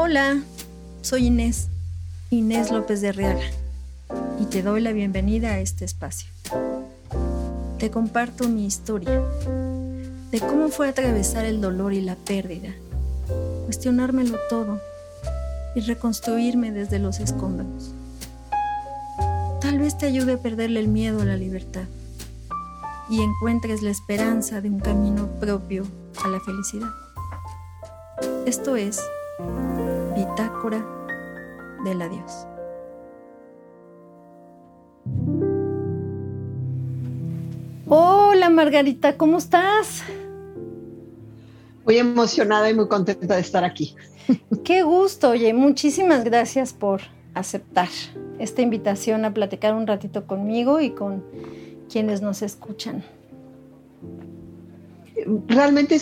Hola, 0.00 0.38
soy 1.02 1.26
Inés, 1.26 1.66
Inés 2.30 2.70
López 2.70 3.00
de 3.00 3.08
Arriaga, 3.08 3.50
y 4.40 4.44
te 4.44 4.62
doy 4.62 4.80
la 4.80 4.92
bienvenida 4.92 5.48
a 5.48 5.58
este 5.58 5.84
espacio. 5.84 6.28
Te 7.80 7.90
comparto 7.90 8.48
mi 8.48 8.64
historia, 8.64 9.20
de 10.30 10.38
cómo 10.38 10.68
fue 10.68 10.88
atravesar 10.88 11.46
el 11.46 11.60
dolor 11.60 11.92
y 11.92 12.00
la 12.00 12.14
pérdida, 12.14 12.68
cuestionármelo 13.64 14.38
todo 14.48 14.80
y 15.74 15.80
reconstruirme 15.80 16.70
desde 16.70 17.00
los 17.00 17.18
escombros. 17.18 17.92
Tal 19.60 19.80
vez 19.80 19.98
te 19.98 20.06
ayude 20.06 20.34
a 20.34 20.38
perderle 20.38 20.78
el 20.78 20.86
miedo 20.86 21.22
a 21.22 21.24
la 21.24 21.36
libertad 21.36 21.88
y 23.10 23.20
encuentres 23.20 23.82
la 23.82 23.90
esperanza 23.90 24.60
de 24.60 24.70
un 24.70 24.78
camino 24.78 25.26
propio 25.40 25.84
a 26.24 26.28
la 26.28 26.38
felicidad. 26.38 26.90
Esto 28.46 28.76
es 28.76 29.00
Bitácora 30.18 30.84
del 31.84 32.02
Adiós. 32.02 32.44
Hola 37.86 38.50
Margarita, 38.50 39.16
¿cómo 39.16 39.38
estás? 39.38 40.02
Muy 41.84 41.98
emocionada 41.98 42.68
y 42.68 42.74
muy 42.74 42.88
contenta 42.88 43.36
de 43.36 43.40
estar 43.40 43.62
aquí. 43.62 43.94
Qué 44.64 44.82
gusto, 44.82 45.30
oye, 45.30 45.54
muchísimas 45.54 46.24
gracias 46.24 46.72
por 46.72 47.00
aceptar 47.34 47.88
esta 48.40 48.60
invitación 48.60 49.24
a 49.24 49.32
platicar 49.32 49.72
un 49.72 49.86
ratito 49.86 50.26
conmigo 50.26 50.80
y 50.80 50.90
con 50.90 51.22
quienes 51.88 52.22
nos 52.22 52.42
escuchan. 52.42 53.04
Realmente, 55.46 55.96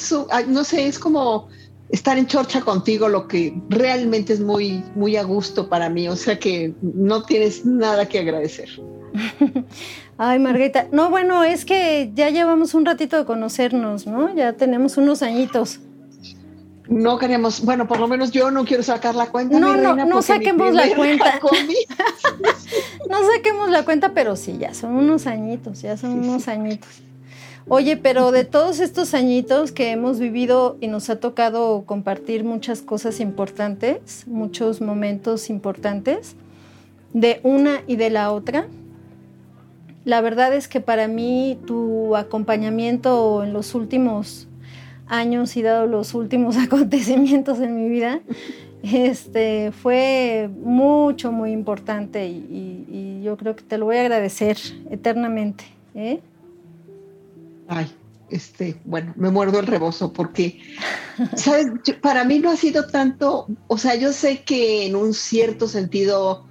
no 0.49 0.65
sé, 0.65 0.87
es 0.87 0.99
como 0.99 1.49
estar 1.91 2.19
en 2.19 2.27
chorcha 2.27 2.61
contigo, 2.61 3.09
lo 3.09 3.29
que 3.29 3.55
realmente 3.69 4.33
es 4.33 4.41
muy, 4.41 4.83
muy 4.95 5.17
a 5.17 5.23
gusto 5.23 5.69
para 5.69 5.89
mí. 5.89 6.09
O 6.09 6.17
sea 6.17 6.39
que 6.39 6.75
no 6.83 7.23
tienes 7.23 7.65
nada 7.65 8.07
que 8.07 8.19
agradecer. 8.19 8.69
Ay, 10.19 10.39
Margarita. 10.39 10.89
No, 10.93 11.11
bueno, 11.11 11.45
es 11.45 11.65
que 11.65 12.11
ya 12.15 12.31
llevamos 12.31 12.75
un 12.75 12.85
ratito 12.85 13.17
de 13.17 13.25
conocernos, 13.25 14.07
¿no? 14.07 14.35
Ya 14.35 14.55
tenemos 14.55 14.97
unos 14.97 15.23
añitos. 15.23 15.81
No 16.89 17.19
queremos, 17.19 17.65
bueno, 17.65 17.89
por 17.89 17.99
lo 17.99 18.07
menos 18.07 18.31
yo 18.31 18.51
no 18.51 18.65
quiero 18.65 18.83
sacar 18.83 19.15
la 19.15 19.27
cuenta. 19.27 19.59
No, 19.59 19.77
no, 19.77 19.95
no 19.97 20.23
saquemos 20.23 20.73
la 20.73 20.95
cuenta. 20.95 21.41
no 23.11 23.19
saquemos 23.35 23.71
la 23.71 23.85
cuenta, 23.85 24.13
pero 24.13 24.37
sí, 24.37 24.57
ya 24.59 24.73
son 24.73 24.95
unos 24.95 25.27
añitos, 25.27 25.83
ya 25.83 25.97
son 25.97 26.13
unos 26.13 26.49
añitos. 26.49 26.89
Oye, 27.69 27.97
pero 27.97 28.31
de 28.31 28.45
todos 28.45 28.79
estos 28.79 29.13
añitos 29.13 29.73
que 29.73 29.91
hemos 29.91 30.21
vivido 30.21 30.77
y 30.81 30.87
nos 30.87 31.11
ha 31.11 31.19
tocado 31.19 31.83
compartir 31.85 32.45
muchas 32.45 32.81
cosas 32.81 33.19
importantes, 33.19 34.25
muchos 34.29 34.81
momentos 34.81 35.51
importantes, 35.51 36.37
de 37.13 37.41
una 37.43 37.83
y 37.89 37.97
de 37.97 38.11
la 38.11 38.31
otra, 38.31 38.69
la 40.05 40.21
verdad 40.21 40.55
es 40.55 40.69
que 40.69 40.81
para 40.81 41.09
mí 41.09 41.59
tu 41.67 42.15
acompañamiento 42.15 43.43
en 43.43 43.53
los 43.53 43.75
últimos 43.75 44.47
años 45.09 45.57
y 45.57 45.63
dado 45.63 45.89
los 45.89 46.15
últimos 46.15 46.57
acontecimientos 46.65 47.59
en 47.59 47.83
mi 47.83 47.89
vida, 47.89 48.21
este, 48.85 49.73
fue 49.73 50.49
mucho, 50.63 51.33
muy 51.33 51.51
importante 51.51 52.29
y, 52.29 53.23
yo 53.25 53.37
creo 53.37 53.57
que 53.57 53.65
te 53.65 53.77
lo 53.77 53.87
voy 53.87 53.97
a 53.97 54.03
agradecer 54.03 54.57
eternamente. 54.89 55.65
¿eh? 55.97 56.21
Ay, 57.69 57.93
este, 58.31 58.81
bueno, 58.85 59.13
me 59.17 59.31
muerdo 59.31 59.61
el 59.61 59.67
rebozo 59.67 60.13
porque, 60.13 60.61
¿sabes? 61.35 61.67
para 62.01 62.25
mí 62.25 62.39
no 62.39 62.51
ha 62.51 62.57
sido 62.57 62.87
tanto, 62.87 63.47
o 63.69 63.79
sea, 63.79 63.95
yo 63.95 64.13
sé 64.13 64.43
que 64.43 64.87
en 64.87 64.97
un 64.97 65.15
cierto 65.15 65.69
sentido 65.69 66.47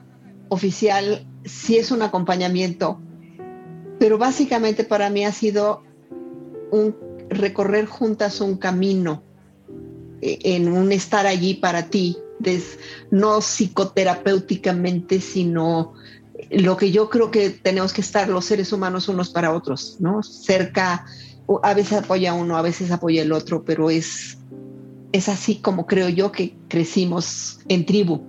oficial 0.49 1.27
sí 1.43 1.77
es 1.77 1.91
un 1.91 2.01
acompañamiento, 2.01 3.01
pero 3.99 4.17
básicamente 4.17 4.83
para 4.83 5.09
mí 5.09 5.25
ha 5.25 5.31
sido 5.31 5.83
un 6.71 6.95
recorrer 7.29 7.85
juntas 7.85 8.41
un 8.41 8.57
camino 8.57 9.23
eh, 10.21 10.39
en 10.43 10.67
un 10.67 10.91
estar 10.91 11.25
allí 11.27 11.55
para 11.55 11.89
ti, 11.89 12.17
no 13.11 13.41
psicoterapéuticamente, 13.41 15.19
sino 15.19 15.93
lo 16.49 16.77
que 16.77 16.91
yo 16.91 17.09
creo 17.09 17.31
que 17.31 17.49
tenemos 17.49 17.93
que 17.93 18.01
estar 18.01 18.27
los 18.29 18.45
seres 18.45 18.71
humanos 18.71 19.07
unos 19.07 19.29
para 19.29 19.53
otros, 19.53 19.97
¿no? 19.99 20.23
Cerca, 20.23 21.05
a 21.63 21.73
veces 21.73 21.99
apoya 21.99 22.33
uno, 22.33 22.57
a 22.57 22.61
veces 22.61 22.91
apoya 22.91 23.21
el 23.21 23.31
otro, 23.31 23.63
pero 23.63 23.89
es, 23.89 24.37
es 25.11 25.29
así 25.29 25.55
como 25.55 25.85
creo 25.85 26.09
yo 26.09 26.31
que 26.31 26.55
crecimos 26.67 27.59
en 27.67 27.85
tribu, 27.85 28.21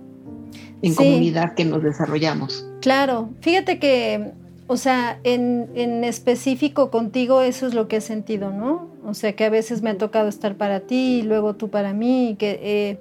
en 0.81 0.95
comunidad 0.95 1.53
que 1.55 1.65
nos 1.65 1.83
desarrollamos. 1.83 2.65
Claro, 2.81 3.29
fíjate 3.41 3.79
que 3.79 4.33
o 4.67 4.75
sea, 4.75 5.19
en, 5.23 5.69
en, 5.75 6.03
específico 6.03 6.91
contigo 6.91 7.41
eso 7.41 7.67
es 7.67 7.73
lo 7.73 7.87
que 7.87 7.97
he 7.97 8.01
sentido, 8.01 8.51
¿no? 8.51 8.89
O 9.05 9.13
sea, 9.13 9.33
que 9.33 9.45
a 9.45 9.49
veces 9.49 9.81
me 9.81 9.91
ha 9.91 9.97
tocado 9.97 10.27
estar 10.27 10.55
para 10.55 10.81
ti 10.81 11.19
y 11.19 11.21
luego 11.21 11.55
tú 11.55 11.69
para 11.69 11.93
mí, 11.93 12.31
y 12.31 12.35
que 12.35 12.59
eh, 12.61 12.99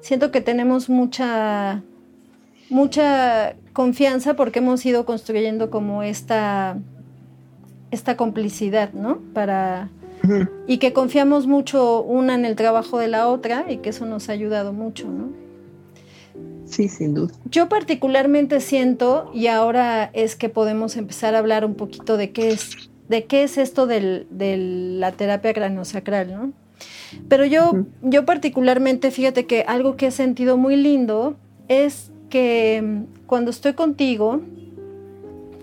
siento 0.00 0.32
que 0.32 0.40
tenemos 0.40 0.88
mucha, 0.88 1.80
mucha 2.70 3.54
confianza 3.76 4.36
porque 4.36 4.60
hemos 4.60 4.86
ido 4.86 5.04
construyendo 5.04 5.68
como 5.68 6.02
esta, 6.02 6.78
esta 7.90 8.16
complicidad, 8.16 8.94
¿no? 8.94 9.18
Para, 9.34 9.90
y 10.66 10.78
que 10.78 10.94
confiamos 10.94 11.46
mucho 11.46 12.02
una 12.02 12.34
en 12.34 12.46
el 12.46 12.56
trabajo 12.56 12.98
de 12.98 13.08
la 13.08 13.28
otra 13.28 13.66
y 13.68 13.76
que 13.76 13.90
eso 13.90 14.06
nos 14.06 14.30
ha 14.30 14.32
ayudado 14.32 14.72
mucho, 14.72 15.10
¿no? 15.10 15.28
Sí, 16.64 16.88
sin 16.88 17.12
duda. 17.12 17.34
Yo 17.50 17.68
particularmente 17.68 18.60
siento, 18.60 19.30
y 19.34 19.48
ahora 19.48 20.08
es 20.14 20.36
que 20.36 20.48
podemos 20.48 20.96
empezar 20.96 21.34
a 21.34 21.38
hablar 21.40 21.66
un 21.66 21.74
poquito 21.74 22.16
de 22.16 22.30
qué 22.30 22.48
es, 22.48 22.88
de 23.10 23.26
qué 23.26 23.42
es 23.42 23.58
esto 23.58 23.86
de 23.86 24.24
la 24.98 25.12
terapia 25.12 25.52
craniosacral, 25.52 26.32
¿no? 26.32 26.52
Pero 27.28 27.44
yo, 27.44 27.84
yo 28.00 28.24
particularmente, 28.24 29.10
fíjate 29.10 29.44
que 29.44 29.64
algo 29.68 29.96
que 29.96 30.06
he 30.06 30.10
sentido 30.10 30.56
muy 30.56 30.76
lindo 30.76 31.36
es 31.68 32.10
que 32.36 32.82
mm, 32.82 33.24
cuando 33.26 33.50
estoy 33.50 33.72
contigo, 33.72 34.42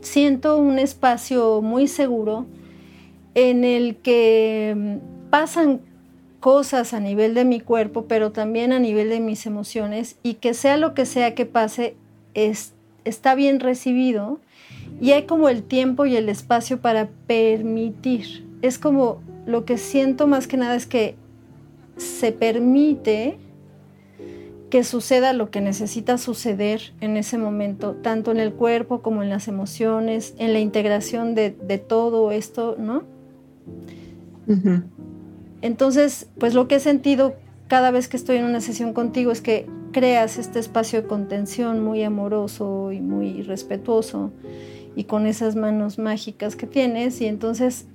siento 0.02 0.58
un 0.58 0.80
espacio 0.80 1.62
muy 1.62 1.88
seguro 1.88 2.48
en 3.36 3.64
el 3.64 3.98
que 3.98 4.74
mm, 4.76 5.30
pasan 5.30 5.82
cosas 6.40 6.96
a 6.96 7.00
nivel 7.00 7.36
de 7.36 7.46
mi 7.46 7.60
cuerpo, 7.60 8.06
pero 8.08 8.32
también 8.32 8.74
a 8.74 8.80
nivel 8.80 9.10
de 9.10 9.20
mis 9.20 9.46
emociones 9.46 10.18
y 10.24 10.34
que 10.36 10.56
sea 10.56 10.78
lo 10.78 10.96
que 10.96 11.06
sea 11.06 11.36
que 11.36 11.46
pase, 11.46 11.96
es, 12.34 12.74
está 13.06 13.36
bien 13.36 13.60
recibido 13.60 14.40
y 15.00 15.12
hay 15.12 15.28
como 15.28 15.50
el 15.50 15.62
tiempo 15.62 16.08
y 16.08 16.16
el 16.16 16.28
espacio 16.28 16.82
para 16.82 17.08
permitir. 17.28 18.48
Es 18.64 18.80
como 18.80 19.22
lo 19.46 19.64
que 19.64 19.78
siento 19.78 20.26
más 20.26 20.48
que 20.48 20.58
nada 20.58 20.74
es 20.74 20.88
que 20.88 21.14
se 21.98 22.32
permite 22.32 23.38
que 24.74 24.84
suceda 24.84 25.34
lo 25.34 25.52
que 25.52 25.62
necesita 25.62 26.18
suceder 26.18 26.94
en 27.00 27.16
ese 27.16 27.38
momento, 27.38 27.94
tanto 27.94 28.32
en 28.32 28.40
el 28.40 28.54
cuerpo 28.54 29.04
como 29.04 29.22
en 29.22 29.30
las 29.30 29.48
emociones, 29.48 30.34
en 30.40 30.52
la 30.52 30.58
integración 30.58 31.36
de, 31.36 31.52
todo 31.88 32.32
esto, 32.32 32.76
¿no? 32.80 33.04
Entonces, 35.62 36.28
pues 36.40 36.56
lo 36.56 36.68
que 36.68 36.78
he 36.78 36.80
sentido 36.80 37.36
cada 37.68 37.92
vez 37.92 38.08
que 38.08 38.18
estoy 38.18 38.38
en 38.38 38.46
una 38.46 38.62
sesión 38.62 38.94
contigo 38.94 39.32
es 39.32 39.42
que 39.42 39.68
creas 39.92 40.40
este 40.40 40.58
espacio 40.58 41.04
de 41.04 41.08
contención 41.08 41.84
muy 41.84 42.02
amoroso 42.02 42.92
y 42.92 43.00
muy 43.00 43.44
respetuoso 43.44 44.32
y 44.96 45.04
con 45.04 45.28
esas 45.28 45.56
manos 45.56 46.00
mágicas 46.00 46.56
que 46.56 46.66
tienes 46.66 47.22
y 47.22 47.28
entonces 47.28 47.86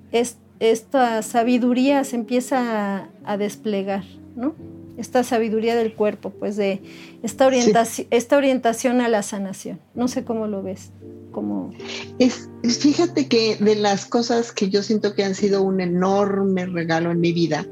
esta 0.61 1.23
sabiduría 1.23 2.05
se 2.05 2.15
empieza 2.15 3.09
a, 3.25 3.37
desplegar, 3.37 4.05
¿no? 4.37 4.55
Esta 4.99 5.23
sabiduría 5.23 5.77
del 5.77 5.95
cuerpo, 5.95 6.31
pues 6.31 6.57
de 6.57 6.83
esta 7.23 7.47
orientación, 7.47 8.09
esta 8.11 8.37
orientación 8.37 9.01
a 9.01 9.09
la 9.09 9.23
sanación. 9.23 9.79
No 9.95 10.09
sé 10.09 10.25
cómo 10.25 10.47
lo 10.47 10.63
ves. 10.63 10.91
Como... 11.31 11.71
Es, 12.19 12.49
fíjate 12.63 13.29
que 13.29 13.57
de 13.57 13.77
las 13.77 14.07
cosas 14.07 14.53
que 14.53 14.69
yo 14.69 14.83
siento 14.83 15.15
que 15.15 15.25
han 15.25 15.35
sido 15.35 15.63
un 15.63 15.81
enorme 15.81 16.67
regalo 16.67 17.13
en 17.13 17.21
mi 17.21 17.33
vida 17.33 17.65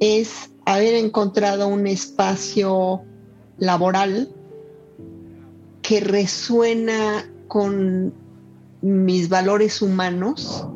es 0.00 0.50
haber 0.64 0.94
encontrado 0.94 1.68
un 1.68 1.86
espacio 1.86 3.02
laboral 3.58 4.28
que 5.82 6.00
resuena 6.00 7.30
con 7.48 8.12
mis 8.80 9.28
valores 9.28 9.82
humanos 9.82 10.66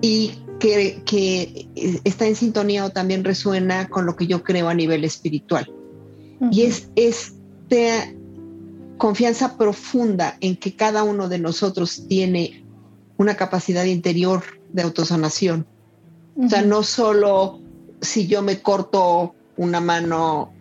y 0.00 0.32
que, 0.60 1.02
que, 1.04 1.68
está 2.04 2.26
en 2.26 2.36
sintonía 2.36 2.84
o 2.84 2.90
también 2.90 3.24
resuena 3.24 3.88
con 3.88 4.06
lo 4.06 4.14
que 4.14 4.26
yo 4.26 4.44
creo 4.44 4.68
a 4.68 4.74
nivel 4.74 5.04
espiritual. 5.04 5.72
Y 6.52 6.62
es 6.62 6.88
este 6.94 8.16
confianza 8.96 9.56
profunda 9.56 10.36
en 10.40 10.56
que 10.56 10.76
cada 10.76 11.02
uno 11.02 11.28
de 11.28 11.38
nosotros 11.38 12.06
tiene 12.06 12.64
una 13.16 13.34
capacidad 13.34 13.84
interior 13.84 14.42
de 14.72 14.82
autosanación. 14.82 15.66
O 16.36 16.48
sea, 16.48 16.62
no 16.62 16.82
solo 16.82 17.60
si 18.00 18.26
yo 18.26 18.42
me 18.42 18.60
corto 18.62 19.34
una 19.56 19.80
mano 19.80 20.52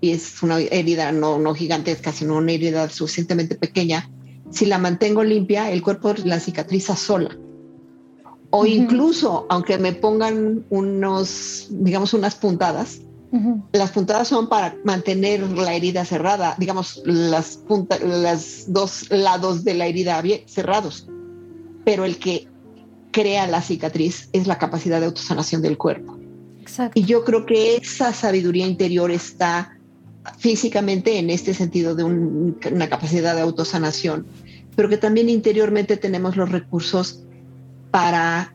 y 0.00 0.12
es 0.12 0.42
una 0.42 0.60
herida 0.60 1.12
no, 1.12 1.38
no 1.38 1.54
gigantesca, 1.54 2.12
sino 2.12 2.36
una 2.36 2.52
herida 2.52 2.88
suficientemente 2.88 3.56
pequeña, 3.56 4.08
si 4.50 4.66
la 4.66 4.78
mantengo 4.78 5.22
limpia, 5.24 5.70
el 5.70 5.82
cuerpo 5.82 6.14
la 6.24 6.40
cicatriza 6.40 6.96
sola. 6.96 7.36
O 8.50 8.64
incluso, 8.64 9.46
aunque 9.50 9.76
me 9.78 9.92
pongan 9.92 10.64
unos, 10.70 11.66
digamos, 11.70 12.14
unas 12.14 12.34
puntadas, 12.34 13.00
las 13.72 13.90
puntadas 13.90 14.28
son 14.28 14.48
para 14.48 14.74
mantener 14.84 15.42
la 15.50 15.74
herida 15.74 16.06
cerrada, 16.06 16.54
digamos, 16.58 17.02
las, 17.04 17.60
dos 17.66 19.10
lados 19.10 19.64
de 19.64 19.74
la 19.74 19.86
herida 19.86 20.22
cerrados. 20.46 21.06
Pero 21.84 22.06
el 22.06 22.18
que 22.18 22.48
crea 23.10 23.46
la 23.46 23.60
cicatriz 23.60 24.30
es 24.32 24.46
la 24.46 24.56
capacidad 24.56 25.00
de 25.00 25.06
autosanación 25.06 25.60
del 25.60 25.76
cuerpo. 25.76 26.18
Y 26.94 27.04
yo 27.04 27.24
creo 27.24 27.44
que 27.44 27.76
esa 27.76 28.12
sabiduría 28.12 28.66
interior 28.66 29.10
está 29.10 29.78
físicamente 30.38 31.18
en 31.18 31.30
este 31.30 31.54
sentido 31.54 31.94
de 31.94 32.04
una 32.04 32.88
capacidad 32.88 33.34
de 33.34 33.42
autosanación, 33.42 34.26
pero 34.76 34.88
que 34.88 34.98
también 34.98 35.28
interiormente 35.28 35.96
tenemos 35.96 36.36
los 36.36 36.50
recursos 36.50 37.24
para 37.90 38.54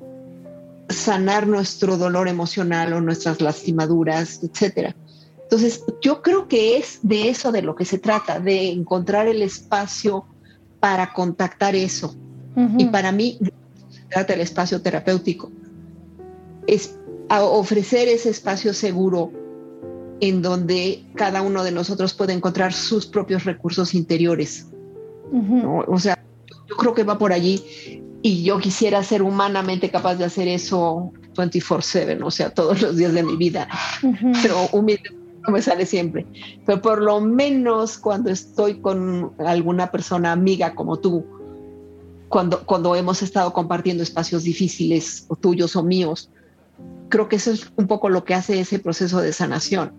sanar 0.89 1.47
nuestro 1.47 1.97
dolor 1.97 2.27
emocional 2.27 2.93
o 2.93 3.01
nuestras 3.01 3.41
lastimaduras, 3.41 4.43
etcétera. 4.43 4.95
Entonces, 5.43 5.83
yo 6.01 6.21
creo 6.21 6.47
que 6.47 6.77
es 6.77 6.99
de 7.03 7.29
eso 7.29 7.51
de 7.51 7.61
lo 7.61 7.75
que 7.75 7.85
se 7.85 7.99
trata, 7.99 8.39
de 8.39 8.71
encontrar 8.71 9.27
el 9.27 9.41
espacio 9.41 10.25
para 10.79 11.13
contactar 11.13 11.75
eso. 11.75 12.15
Y 12.77 12.85
para 12.85 13.11
mí, 13.11 13.39
se 13.89 14.01
trata 14.09 14.33
del 14.33 14.41
espacio 14.41 14.81
terapéutico. 14.81 15.51
Es 16.67 16.97
ofrecer 17.29 18.07
ese 18.09 18.29
espacio 18.29 18.73
seguro 18.73 19.31
en 20.19 20.41
donde 20.41 21.03
cada 21.15 21.41
uno 21.41 21.63
de 21.63 21.71
nosotros 21.71 22.13
puede 22.13 22.33
encontrar 22.33 22.73
sus 22.73 23.07
propios 23.07 23.43
recursos 23.43 23.93
interiores. 23.93 24.67
O 25.87 25.97
sea, 25.97 26.23
yo 26.67 26.77
creo 26.77 26.93
que 26.93 27.03
va 27.03 27.17
por 27.17 27.33
allí 27.33 28.02
y 28.25 28.41
yo 28.41 28.57
quisiera 28.57 29.03
ser 29.03 29.21
humanamente 29.21 29.91
capaz 29.91 30.15
de 30.15 30.23
hacer 30.23 30.47
eso 30.47 31.11
24/7, 31.35 32.23
o 32.23 32.31
sea, 32.31 32.51
todos 32.51 32.81
los 32.81 32.95
días 32.95 33.13
de 33.13 33.21
mi 33.21 33.35
vida, 33.35 33.67
pero 34.41 34.67
humilde 34.71 35.11
no 35.45 35.51
me 35.51 35.61
sale 35.61 35.85
siempre. 35.85 36.25
Pero 36.65 36.81
por 36.81 37.01
lo 37.01 37.19
menos 37.19 37.97
cuando 37.97 38.31
estoy 38.31 38.79
con 38.79 39.33
alguna 39.39 39.91
persona 39.91 40.31
amiga 40.31 40.73
como 40.73 40.99
tú, 40.99 41.25
cuando, 42.29 42.65
cuando 42.65 42.95
hemos 42.95 43.21
estado 43.21 43.51
compartiendo 43.51 44.01
espacios 44.01 44.43
difíciles, 44.43 45.25
o 45.27 45.35
tuyos 45.35 45.75
o 45.75 45.83
míos, 45.83 46.29
creo 47.09 47.27
que 47.27 47.35
eso 47.35 47.51
es 47.51 47.73
un 47.75 47.87
poco 47.87 48.07
lo 48.07 48.23
que 48.23 48.35
hace 48.35 48.57
ese 48.57 48.79
proceso 48.79 49.19
de 49.19 49.33
sanación, 49.33 49.91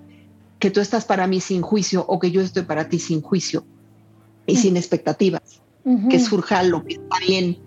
que 0.59 0.71
tú 0.71 0.81
estás 0.81 1.05
para 1.05 1.27
mí 1.27 1.43
sin 1.43 1.61
juicio 1.61 2.07
o 2.09 2.19
que 2.19 2.31
yo 2.31 2.41
estoy 2.41 2.63
para 2.63 2.89
ti 2.89 2.99
sin 2.99 3.21
juicio 3.21 3.67
y 4.47 4.57
sin 4.57 4.79
expectativas, 4.79 5.61
que 6.09 6.19
surja 6.19 6.63
lo 6.63 6.83
que 6.85 6.95
está 6.95 7.19
bien 7.27 7.59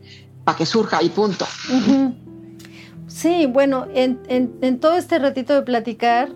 para 0.48 0.58
que 0.58 0.66
surja 0.66 1.04
y 1.04 1.10
punto. 1.10 1.46
Sí, 3.08 3.48
bueno, 3.48 3.86
en, 3.94 4.80
todo 4.80 4.96
este 4.96 5.20
ratito 5.20 5.54
de 5.54 5.62
platicar, 5.64 6.30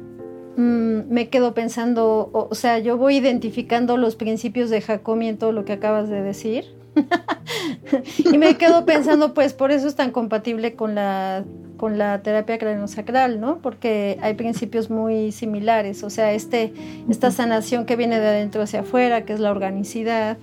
mm, 0.58 1.08
me 1.08 1.30
quedo 1.30 1.54
pensando, 1.54 2.30
o, 2.34 2.54
sea, 2.54 2.80
yo 2.80 2.98
voy 2.98 3.16
identificando 3.16 3.96
los 3.96 4.18
principios 4.18 4.70
de 4.70 4.82
Jacomi 4.82 5.30
en 5.30 5.38
todo 5.38 5.54
lo 5.54 5.64
que 5.64 5.72
acabas 5.72 6.10
de 6.10 6.22
decir. 6.22 6.66
y 8.18 8.38
me 8.38 8.58
quedo 8.58 8.86
pensando, 8.86 9.34
pues 9.34 9.54
por 9.54 9.72
eso 9.72 9.88
es 9.88 9.96
tan 9.96 10.12
compatible 10.12 10.76
con 10.76 10.94
la, 10.94 11.46
con 11.78 11.98
la 11.98 12.22
terapia 12.22 12.58
craniosacral, 12.58 13.40
¿no? 13.40 13.60
Porque 13.60 14.20
hay 14.22 14.34
principios 14.34 14.90
muy 14.90 15.32
similares, 15.32 16.04
o 16.04 16.10
sea, 16.10 16.34
este, 16.34 16.74
esta 17.10 17.32
sanación 17.32 17.86
que 17.86 17.96
viene 17.96 18.20
de 18.20 18.28
adentro 18.28 18.62
hacia 18.62 18.82
afuera, 18.82 19.24
que 19.24 19.32
es 19.32 19.40
la 19.40 19.52
organicidad, 19.52 20.38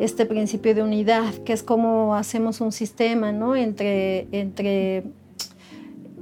este 0.00 0.26
principio 0.26 0.74
de 0.74 0.82
unidad, 0.82 1.34
que 1.44 1.52
es 1.52 1.62
como 1.62 2.14
hacemos 2.14 2.60
un 2.60 2.72
sistema, 2.72 3.32
¿no? 3.32 3.56
Entre, 3.56 4.26
entre, 4.32 5.04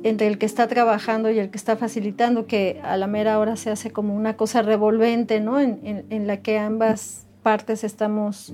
entre 0.02 0.26
el 0.26 0.38
que 0.38 0.46
está 0.46 0.68
trabajando 0.68 1.30
y 1.30 1.38
el 1.38 1.50
que 1.50 1.58
está 1.58 1.76
facilitando, 1.76 2.46
que 2.46 2.80
a 2.82 2.96
la 2.96 3.06
mera 3.06 3.38
hora 3.38 3.56
se 3.56 3.70
hace 3.70 3.90
como 3.90 4.14
una 4.14 4.36
cosa 4.36 4.62
revolvente, 4.62 5.40
¿no? 5.40 5.60
En, 5.60 6.04
en 6.10 6.26
la 6.26 6.38
que 6.38 6.58
ambas 6.58 7.26
partes 7.42 7.84
estamos 7.84 8.52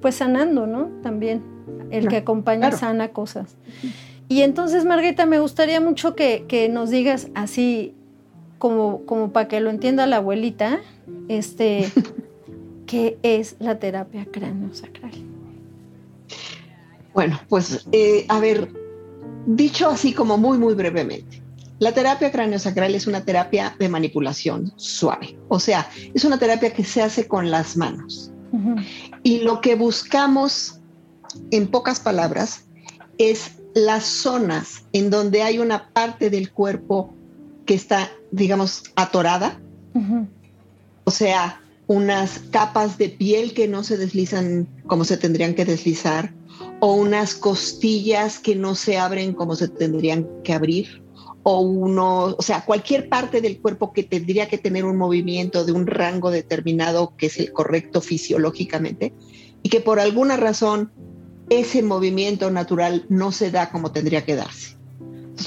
pues 0.00 0.16
sanando, 0.16 0.66
¿no? 0.66 0.90
También 1.02 1.42
el 1.90 2.08
que 2.08 2.18
acompaña 2.18 2.72
sana 2.72 3.08
cosas. 3.08 3.56
Y 4.28 4.42
entonces, 4.42 4.84
Margarita, 4.84 5.26
me 5.26 5.40
gustaría 5.40 5.80
mucho 5.80 6.14
que, 6.14 6.68
nos 6.70 6.90
digas 6.90 7.28
así, 7.34 7.94
como, 8.58 9.04
como 9.06 9.32
para 9.32 9.48
que 9.48 9.60
lo 9.60 9.70
entienda 9.70 10.06
la 10.06 10.16
abuelita, 10.16 10.80
este, 11.28 11.90
¿qué 12.88 13.18
es 13.22 13.54
la 13.60 13.78
terapia 13.78 14.26
cráneo-sacral? 14.32 15.12
Bueno, 17.14 17.38
pues, 17.48 17.86
eh, 17.92 18.24
a 18.28 18.40
ver, 18.40 18.72
dicho 19.46 19.88
así 19.88 20.12
como 20.12 20.36
muy, 20.38 20.58
muy 20.58 20.74
brevemente. 20.74 21.42
La 21.78 21.92
terapia 21.92 22.32
cráneo-sacral 22.32 22.94
es 22.94 23.06
una 23.06 23.24
terapia 23.24 23.76
de 23.78 23.88
manipulación 23.88 24.72
suave, 24.76 25.38
o 25.46 25.60
sea, 25.60 25.88
es 26.12 26.24
una 26.24 26.38
terapia 26.38 26.72
que 26.72 26.82
se 26.82 27.02
hace 27.02 27.28
con 27.28 27.52
las 27.52 27.76
manos. 27.76 28.32
Y 29.22 29.40
lo 29.40 29.60
que 29.60 29.74
buscamos, 29.74 30.80
en 31.50 31.68
pocas 31.68 32.00
palabras, 32.00 32.64
es 33.18 33.52
las 33.74 34.04
zonas 34.04 34.84
en 34.94 35.10
donde 35.10 35.42
hay 35.42 35.58
una 35.58 35.90
parte 35.90 36.30
del 36.30 36.50
cuerpo 36.50 37.12
que 37.66 37.74
está, 37.74 38.08
digamos, 38.30 38.84
atorada. 38.96 39.60
O 41.04 41.10
sea, 41.10 41.60
unas 41.88 42.38
capas 42.50 42.98
de 42.98 43.08
piel 43.08 43.54
que 43.54 43.66
no 43.66 43.82
se 43.82 43.96
deslizan 43.96 44.68
como 44.86 45.04
se 45.04 45.16
tendrían 45.16 45.54
que 45.54 45.64
deslizar, 45.64 46.34
o 46.80 46.94
unas 46.94 47.34
costillas 47.34 48.38
que 48.38 48.54
no 48.54 48.74
se 48.74 48.98
abren 48.98 49.32
como 49.32 49.56
se 49.56 49.68
tendrían 49.68 50.28
que 50.44 50.52
abrir, 50.52 51.02
o 51.42 51.60
uno, 51.60 52.36
o 52.36 52.42
sea, 52.42 52.64
cualquier 52.64 53.08
parte 53.08 53.40
del 53.40 53.60
cuerpo 53.60 53.92
que 53.92 54.02
tendría 54.02 54.48
que 54.48 54.58
tener 54.58 54.84
un 54.84 54.98
movimiento 54.98 55.64
de 55.64 55.72
un 55.72 55.86
rango 55.86 56.30
determinado 56.30 57.14
que 57.16 57.26
es 57.26 57.38
el 57.38 57.52
correcto 57.52 58.02
fisiológicamente 58.02 59.14
y 59.62 59.70
que 59.70 59.80
por 59.80 59.98
alguna 59.98 60.36
razón 60.36 60.92
ese 61.48 61.82
movimiento 61.82 62.50
natural 62.50 63.06
no 63.08 63.32
se 63.32 63.50
da 63.50 63.70
como 63.70 63.92
tendría 63.92 64.26
que 64.26 64.36
darse. 64.36 64.77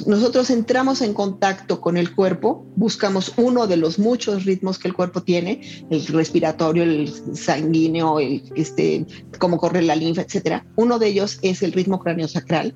Nosotros 0.05 0.49
entramos 0.49 1.01
en 1.01 1.13
contacto 1.13 1.81
con 1.81 1.97
el 1.97 2.15
cuerpo, 2.15 2.65
buscamos 2.75 3.33
uno 3.37 3.67
de 3.67 3.77
los 3.77 3.99
muchos 3.99 4.45
ritmos 4.45 4.79
que 4.79 4.87
el 4.87 4.93
cuerpo 4.93 5.21
tiene, 5.21 5.61
el 5.89 6.05
respiratorio, 6.07 6.83
el 6.83 7.11
sanguíneo, 7.35 8.19
el 8.19 8.43
este, 8.55 9.05
cómo 9.37 9.57
corre 9.57 9.81
la 9.81 9.95
linfa, 9.95 10.21
etcétera. 10.21 10.65
Uno 10.75 10.97
de 10.97 11.07
ellos 11.07 11.39
es 11.41 11.61
el 11.61 11.73
ritmo 11.73 12.01
sacral 12.27 12.73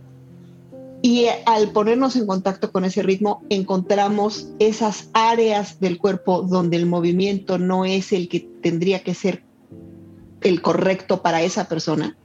y 1.05 1.27
al 1.45 1.69
ponernos 1.69 2.15
en 2.15 2.25
contacto 2.25 2.71
con 2.71 2.83
ese 2.83 3.03
ritmo, 3.03 3.43
encontramos 3.49 4.47
esas 4.57 5.09
áreas 5.13 5.79
del 5.79 5.99
cuerpo 5.99 6.41
donde 6.41 6.77
el 6.77 6.87
movimiento 6.87 7.59
no 7.59 7.85
es 7.85 8.11
el 8.11 8.27
que 8.27 8.49
tendría 8.63 9.03
que 9.03 9.13
ser 9.13 9.43
el 10.41 10.63
correcto 10.63 11.21
para 11.21 11.43
esa 11.43 11.67
persona 11.67 12.17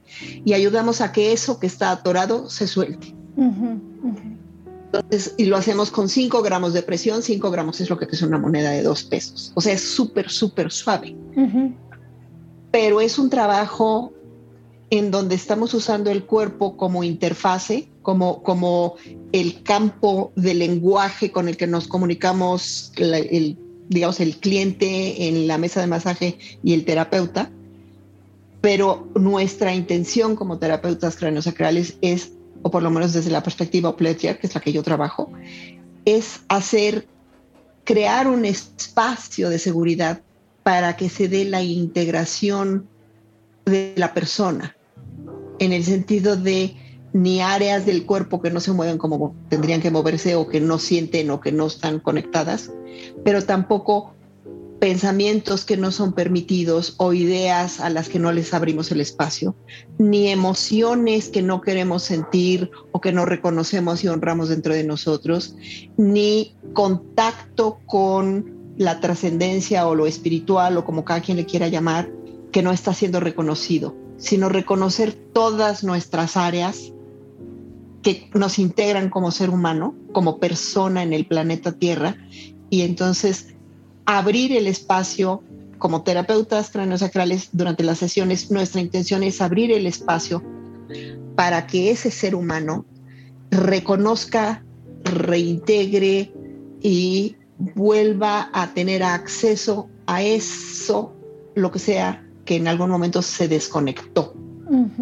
y 0.45 0.53
ayudamos 0.53 1.01
a 1.01 1.11
que 1.11 1.31
eso 1.31 1.59
que 1.59 1.67
está 1.67 1.91
atorado 1.91 2.49
se 2.49 2.65
suelte. 2.65 3.15
Entonces, 4.93 5.35
y 5.37 5.45
lo 5.45 5.55
hacemos 5.55 5.89
con 5.89 6.09
5 6.09 6.41
gramos 6.41 6.73
de 6.73 6.83
presión, 6.83 7.21
5 7.23 7.49
gramos 7.49 7.79
es 7.79 7.89
lo 7.89 7.97
que 7.97 8.05
es 8.05 8.21
una 8.21 8.37
moneda 8.37 8.71
de 8.71 8.83
2 8.83 9.03
pesos. 9.03 9.51
O 9.55 9.61
sea, 9.61 9.73
es 9.73 9.81
súper, 9.81 10.29
súper 10.29 10.71
suave. 10.71 11.15
Pero 12.71 12.99
es 12.99 13.17
un 13.17 13.29
trabajo 13.29 14.13
en 14.89 15.09
donde 15.09 15.35
estamos 15.35 15.73
usando 15.73 16.11
el 16.11 16.25
cuerpo 16.25 16.75
como 16.75 17.05
interfase, 17.05 17.87
como, 18.01 18.43
como 18.43 18.95
el 19.31 19.63
campo 19.63 20.33
de 20.35 20.53
lenguaje 20.53 21.31
con 21.31 21.47
el 21.47 21.55
que 21.55 21.67
nos 21.67 21.87
comunicamos, 21.87 22.91
el, 22.97 23.57
digamos, 23.87 24.19
el 24.19 24.35
cliente 24.37 25.29
en 25.29 25.47
la 25.47 25.57
mesa 25.57 25.79
de 25.79 25.87
masaje 25.87 26.37
y 26.63 26.73
el 26.73 26.83
terapeuta. 26.83 27.49
Pero 28.59 29.07
nuestra 29.15 29.73
intención 29.73 30.35
como 30.35 30.59
terapeutas 30.59 31.15
craniosacrales 31.15 31.97
es, 32.01 32.33
o 32.61 32.71
por 32.71 32.83
lo 32.83 32.91
menos 32.91 33.13
desde 33.13 33.31
la 33.31 33.43
perspectiva 33.43 33.95
Pletcher, 33.95 34.39
que 34.39 34.47
es 34.47 34.55
la 34.55 34.61
que 34.61 34.71
yo 34.71 34.83
trabajo, 34.83 35.31
es 36.05 36.41
hacer, 36.47 37.07
crear 37.83 38.27
un 38.27 38.45
espacio 38.45 39.49
de 39.49 39.59
seguridad 39.59 40.21
para 40.63 40.95
que 40.95 41.09
se 41.09 41.27
dé 41.27 41.45
la 41.45 41.61
integración 41.61 42.87
de 43.65 43.93
la 43.95 44.13
persona 44.13 44.75
en 45.59 45.73
el 45.73 45.83
sentido 45.83 46.35
de 46.35 46.75
ni 47.13 47.41
áreas 47.41 47.85
del 47.85 48.05
cuerpo 48.05 48.41
que 48.41 48.51
no 48.51 48.59
se 48.59 48.71
mueven 48.71 48.97
como 48.97 49.35
tendrían 49.49 49.81
que 49.81 49.91
moverse 49.91 50.35
o 50.35 50.47
que 50.47 50.59
no 50.59 50.79
sienten 50.79 51.29
o 51.29 51.41
que 51.41 51.51
no 51.51 51.67
están 51.67 51.99
conectadas, 51.99 52.71
pero 53.23 53.43
tampoco 53.43 54.13
pensamientos 54.81 55.63
que 55.63 55.77
no 55.77 55.91
son 55.91 56.13
permitidos 56.13 56.95
o 56.97 57.13
ideas 57.13 57.79
a 57.79 57.91
las 57.91 58.09
que 58.09 58.17
no 58.17 58.31
les 58.31 58.51
abrimos 58.51 58.91
el 58.91 58.99
espacio, 58.99 59.55
ni 59.99 60.29
emociones 60.29 61.29
que 61.29 61.43
no 61.43 61.61
queremos 61.61 62.01
sentir 62.01 62.71
o 62.91 62.99
que 62.99 63.11
no 63.11 63.25
reconocemos 63.25 64.03
y 64.03 64.07
honramos 64.07 64.49
dentro 64.49 64.73
de 64.73 64.83
nosotros, 64.83 65.55
ni 65.97 66.55
contacto 66.73 67.77
con 67.85 68.73
la 68.75 68.99
trascendencia 68.99 69.87
o 69.87 69.93
lo 69.93 70.07
espiritual 70.07 70.75
o 70.77 70.83
como 70.83 71.05
cada 71.05 71.21
quien 71.21 71.37
le 71.37 71.45
quiera 71.45 71.67
llamar, 71.67 72.09
que 72.51 72.63
no 72.63 72.71
está 72.71 72.95
siendo 72.95 73.19
reconocido, 73.19 73.95
sino 74.17 74.49
reconocer 74.49 75.13
todas 75.13 75.83
nuestras 75.83 76.35
áreas 76.35 76.91
que 78.01 78.31
nos 78.33 78.57
integran 78.57 79.11
como 79.11 79.29
ser 79.29 79.51
humano, 79.51 79.93
como 80.11 80.39
persona 80.39 81.03
en 81.03 81.13
el 81.13 81.27
planeta 81.27 81.71
Tierra, 81.71 82.17
y 82.71 82.81
entonces 82.81 83.53
abrir 84.17 84.51
el 84.51 84.67
espacio 84.67 85.43
como 85.77 86.03
terapeutas 86.03 86.69
craniosacrales 86.69 87.49
durante 87.53 87.83
las 87.83 87.97
sesiones, 87.97 88.51
nuestra 88.51 88.81
intención 88.81 89.23
es 89.23 89.41
abrir 89.41 89.71
el 89.71 89.87
espacio 89.87 90.43
para 91.35 91.65
que 91.65 91.91
ese 91.91 92.11
ser 92.11 92.35
humano 92.35 92.85
reconozca, 93.49 94.63
reintegre 95.03 96.31
y 96.81 97.35
vuelva 97.57 98.49
a 98.53 98.73
tener 98.73 99.01
acceso 99.01 99.89
a 100.05 100.21
eso, 100.21 101.15
lo 101.55 101.71
que 101.71 101.79
sea 101.79 102.25
que 102.45 102.57
en 102.57 102.67
algún 102.67 102.89
momento 102.89 103.21
se 103.21 103.47
desconectó. 103.47 104.35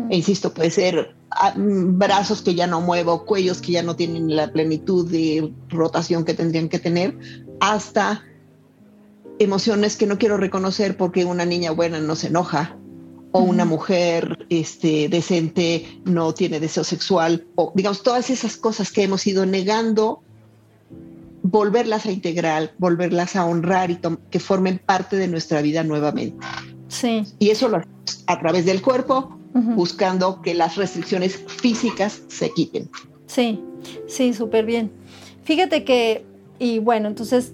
E 0.10 0.18
insisto, 0.18 0.54
puede 0.54 0.72
ser 0.72 1.16
ah, 1.32 1.54
brazos 1.56 2.42
que 2.42 2.56
ya 2.56 2.66
no 2.66 2.82
muevo, 2.82 3.26
cuellos 3.26 3.62
que 3.62 3.74
ya 3.74 3.84
no 3.84 3.96
tienen 3.96 4.36
la 4.36 4.52
plenitud 4.52 5.10
de 5.10 5.54
rotación 5.70 6.26
que 6.26 6.34
tendrían 6.34 6.70
que 6.70 6.80
tener, 6.80 7.18
hasta 7.60 8.24
emociones 9.40 9.96
que 9.96 10.06
no 10.06 10.18
quiero 10.18 10.38
reconocer 10.38 10.98
porque 10.98 11.26
una 11.26 11.46
niña 11.46 11.72
buena 11.72 12.00
no 12.00 12.16
se 12.16 12.28
enoja 12.28 12.78
o 13.32 13.42
una 13.42 13.66
mujer 13.66 14.46
este, 14.50 15.08
decente 15.08 16.02
no 16.04 16.34
tiene 16.34 16.60
deseo 16.60 16.84
sexual 16.84 17.46
o 17.56 17.72
digamos 17.76 18.02
todas 18.02 18.30
esas 18.30 18.58
cosas 18.58 18.92
que 18.92 19.04
hemos 19.04 19.26
ido 19.28 19.46
negando 19.46 20.22
volverlas 21.42 22.06
a 22.06 22.12
integrar, 22.12 22.74
volverlas 22.78 23.36
a 23.36 23.46
honrar 23.46 23.92
y 23.92 24.00
que 24.30 24.40
formen 24.40 24.80
parte 24.84 25.16
de 25.16 25.28
nuestra 25.28 25.62
vida 25.62 25.84
nuevamente. 25.84 26.46
Sí. 26.88 27.24
Y 27.40 27.50
eso 27.50 27.70
lo 27.70 27.78
hacemos 27.78 28.24
a 28.28 28.40
través 28.40 28.66
del 28.66 28.82
cuerpo, 28.82 29.38
buscando 29.54 30.42
que 30.42 30.54
las 30.54 30.76
restricciones 30.76 31.38
físicas 31.48 32.22
se 32.28 32.52
quiten. 32.52 32.90
Sí, 33.26 33.60
sí, 34.08 34.34
súper 34.34 34.66
bien. 34.66 34.92
Fíjate 35.44 35.84
que, 35.84 36.26
y 36.60 36.80
bueno, 36.80 37.08
entonces, 37.08 37.54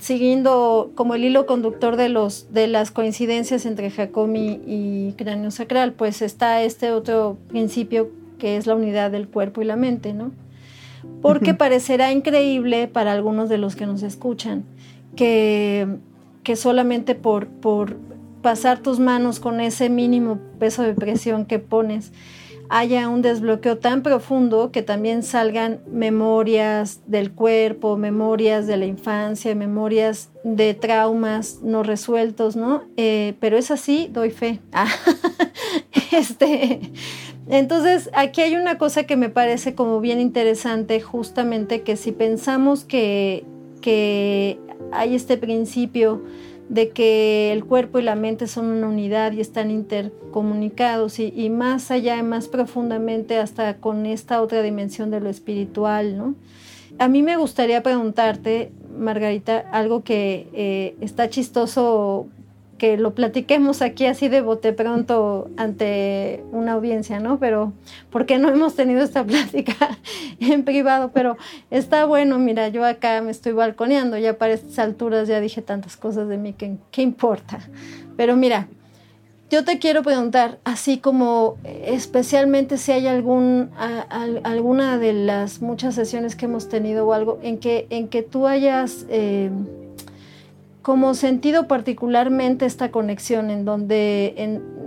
siguiendo 0.00 0.90
como 0.96 1.14
el 1.14 1.24
hilo 1.24 1.46
conductor 1.46 1.94
de, 1.96 2.08
los, 2.08 2.52
de 2.52 2.66
las 2.66 2.90
coincidencias 2.90 3.64
entre 3.66 3.88
Jacomi 3.88 4.60
y 4.66 5.14
cráneo 5.16 5.52
sacral, 5.52 5.92
pues 5.92 6.22
está 6.22 6.60
este 6.62 6.90
otro 6.90 7.38
principio 7.48 8.10
que 8.40 8.56
es 8.56 8.66
la 8.66 8.74
unidad 8.74 9.12
del 9.12 9.28
cuerpo 9.28 9.62
y 9.62 9.64
la 9.64 9.76
mente, 9.76 10.12
¿no? 10.12 10.32
Porque 11.20 11.54
parecerá 11.54 12.10
increíble 12.10 12.88
para 12.88 13.12
algunos 13.12 13.48
de 13.48 13.58
los 13.58 13.76
que 13.76 13.86
nos 13.86 14.02
escuchan 14.02 14.64
que, 15.14 15.86
que 16.42 16.56
solamente 16.56 17.14
por, 17.14 17.46
por 17.46 17.96
pasar 18.42 18.80
tus 18.80 18.98
manos 18.98 19.38
con 19.38 19.60
ese 19.60 19.88
mínimo 19.88 20.38
peso 20.58 20.82
de 20.82 20.94
presión 20.94 21.44
que 21.44 21.60
pones, 21.60 22.12
haya 22.74 23.06
un 23.10 23.20
desbloqueo 23.20 23.76
tan 23.76 24.02
profundo 24.02 24.72
que 24.72 24.80
también 24.80 25.22
salgan 25.22 25.82
memorias 25.92 27.02
del 27.06 27.30
cuerpo, 27.30 27.98
memorias 27.98 28.66
de 28.66 28.78
la 28.78 28.86
infancia, 28.86 29.54
memorias 29.54 30.30
de 30.42 30.72
traumas 30.72 31.60
no 31.62 31.82
resueltos, 31.82 32.56
¿no? 32.56 32.84
Eh, 32.96 33.34
pero 33.40 33.58
es 33.58 33.70
así, 33.70 34.08
doy 34.10 34.30
fe. 34.30 34.60
este, 36.12 36.80
entonces, 37.46 38.08
aquí 38.14 38.40
hay 38.40 38.56
una 38.56 38.78
cosa 38.78 39.04
que 39.04 39.16
me 39.16 39.28
parece 39.28 39.74
como 39.74 40.00
bien 40.00 40.18
interesante, 40.18 40.98
justamente 41.02 41.82
que 41.82 41.96
si 41.96 42.10
pensamos 42.10 42.84
que, 42.84 43.44
que 43.82 44.58
hay 44.92 45.14
este 45.14 45.36
principio, 45.36 46.22
de 46.72 46.88
que 46.88 47.52
el 47.52 47.66
cuerpo 47.66 47.98
y 47.98 48.02
la 48.02 48.14
mente 48.14 48.46
son 48.46 48.64
una 48.64 48.88
unidad 48.88 49.32
y 49.32 49.42
están 49.42 49.70
intercomunicados 49.70 51.18
y, 51.18 51.50
más 51.50 51.90
allá, 51.90 52.22
más 52.22 52.48
profundamente, 52.48 53.36
hasta 53.36 53.76
con 53.76 54.06
esta 54.06 54.40
otra 54.40 54.62
dimensión 54.62 55.10
de 55.10 55.20
lo 55.20 55.28
espiritual, 55.28 56.16
¿no? 56.16 56.34
A 56.98 57.08
mí 57.08 57.22
me 57.22 57.36
gustaría 57.36 57.82
preguntarte, 57.82 58.72
Margarita, 58.98 59.58
algo 59.70 60.02
que 60.02 60.48
eh, 60.54 60.96
está 61.02 61.28
chistoso 61.28 62.28
que 62.82 62.96
lo 62.96 63.14
platiquemos 63.14 63.80
aquí 63.80 64.06
así 64.06 64.28
de 64.28 64.40
bote 64.40 64.72
pronto 64.72 65.48
ante 65.56 66.42
una 66.50 66.72
audiencia, 66.72 67.20
¿no? 67.20 67.38
Pero 67.38 67.72
porque 68.10 68.38
no 68.38 68.48
hemos 68.48 68.74
tenido 68.74 69.04
esta 69.04 69.22
plática 69.24 70.00
en 70.40 70.64
privado, 70.64 71.12
pero 71.14 71.36
está 71.70 72.06
bueno, 72.06 72.40
mira, 72.40 72.66
yo 72.70 72.84
acá 72.84 73.22
me 73.22 73.30
estoy 73.30 73.52
balconeando, 73.52 74.18
ya 74.18 74.36
para 74.36 74.54
estas 74.54 74.80
alturas 74.80 75.28
ya 75.28 75.38
dije 75.38 75.62
tantas 75.62 75.96
cosas 75.96 76.26
de 76.26 76.38
mí 76.38 76.54
que 76.54 76.74
qué 76.90 77.02
importa. 77.02 77.60
Pero 78.16 78.34
mira, 78.34 78.66
yo 79.48 79.64
te 79.64 79.78
quiero 79.78 80.02
preguntar, 80.02 80.58
así 80.64 80.98
como 80.98 81.58
especialmente 81.62 82.78
si 82.78 82.90
hay 82.90 83.06
algún, 83.06 83.70
alguna 84.42 84.98
de 84.98 85.12
las 85.12 85.62
muchas 85.62 85.94
sesiones 85.94 86.34
que 86.34 86.46
hemos 86.46 86.68
tenido 86.68 87.06
o 87.06 87.12
algo 87.12 87.38
en 87.44 87.58
que, 87.58 87.86
en 87.90 88.08
que 88.08 88.24
tú 88.24 88.48
hayas... 88.48 89.06
Eh, 89.08 89.52
como 90.82 91.14
sentido 91.14 91.68
particularmente 91.68 92.66
esta 92.66 92.90
conexión 92.90 93.50
en 93.50 93.64
donde, 93.64 94.34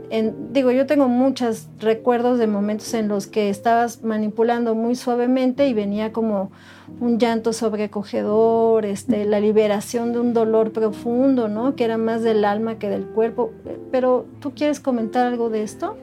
en, 0.10 0.54
digo, 0.54 0.72
yo 0.72 0.86
tengo 0.86 1.08
muchos 1.08 1.68
recuerdos 1.80 2.38
de 2.38 2.48
momentos 2.48 2.94
en 2.94 3.08
los 3.08 3.28
que 3.28 3.50
estabas 3.50 4.04
manipulando 4.04 4.76
muy 4.76 4.96
suavemente 4.96 5.68
y 5.70 5.74
venía 5.74 6.12
como 6.12 6.52
un 7.00 7.18
llanto 7.18 7.54
sobrecogedor, 7.54 8.86
este, 8.86 9.26
la 9.26 9.40
liberación 9.40 10.12
de 10.12 10.20
un 10.20 10.34
dolor 10.34 10.74
profundo, 10.74 11.48
¿no? 11.48 11.76
Que 11.78 11.86
era 11.86 11.98
más 11.98 12.22
del 12.24 12.44
alma 12.44 12.78
que 12.78 12.90
del 12.90 13.06
cuerpo. 13.06 13.54
Pero, 13.92 14.26
¿tú 14.42 14.54
quieres 14.54 14.82
comentar 14.82 15.26
algo 15.26 15.50
de 15.50 15.64
esto? 15.64 15.98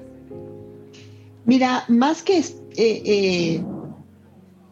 Mira, 1.44 1.84
más 1.88 2.22
que 2.22 2.38
eh, 2.38 2.44
eh, 2.76 3.64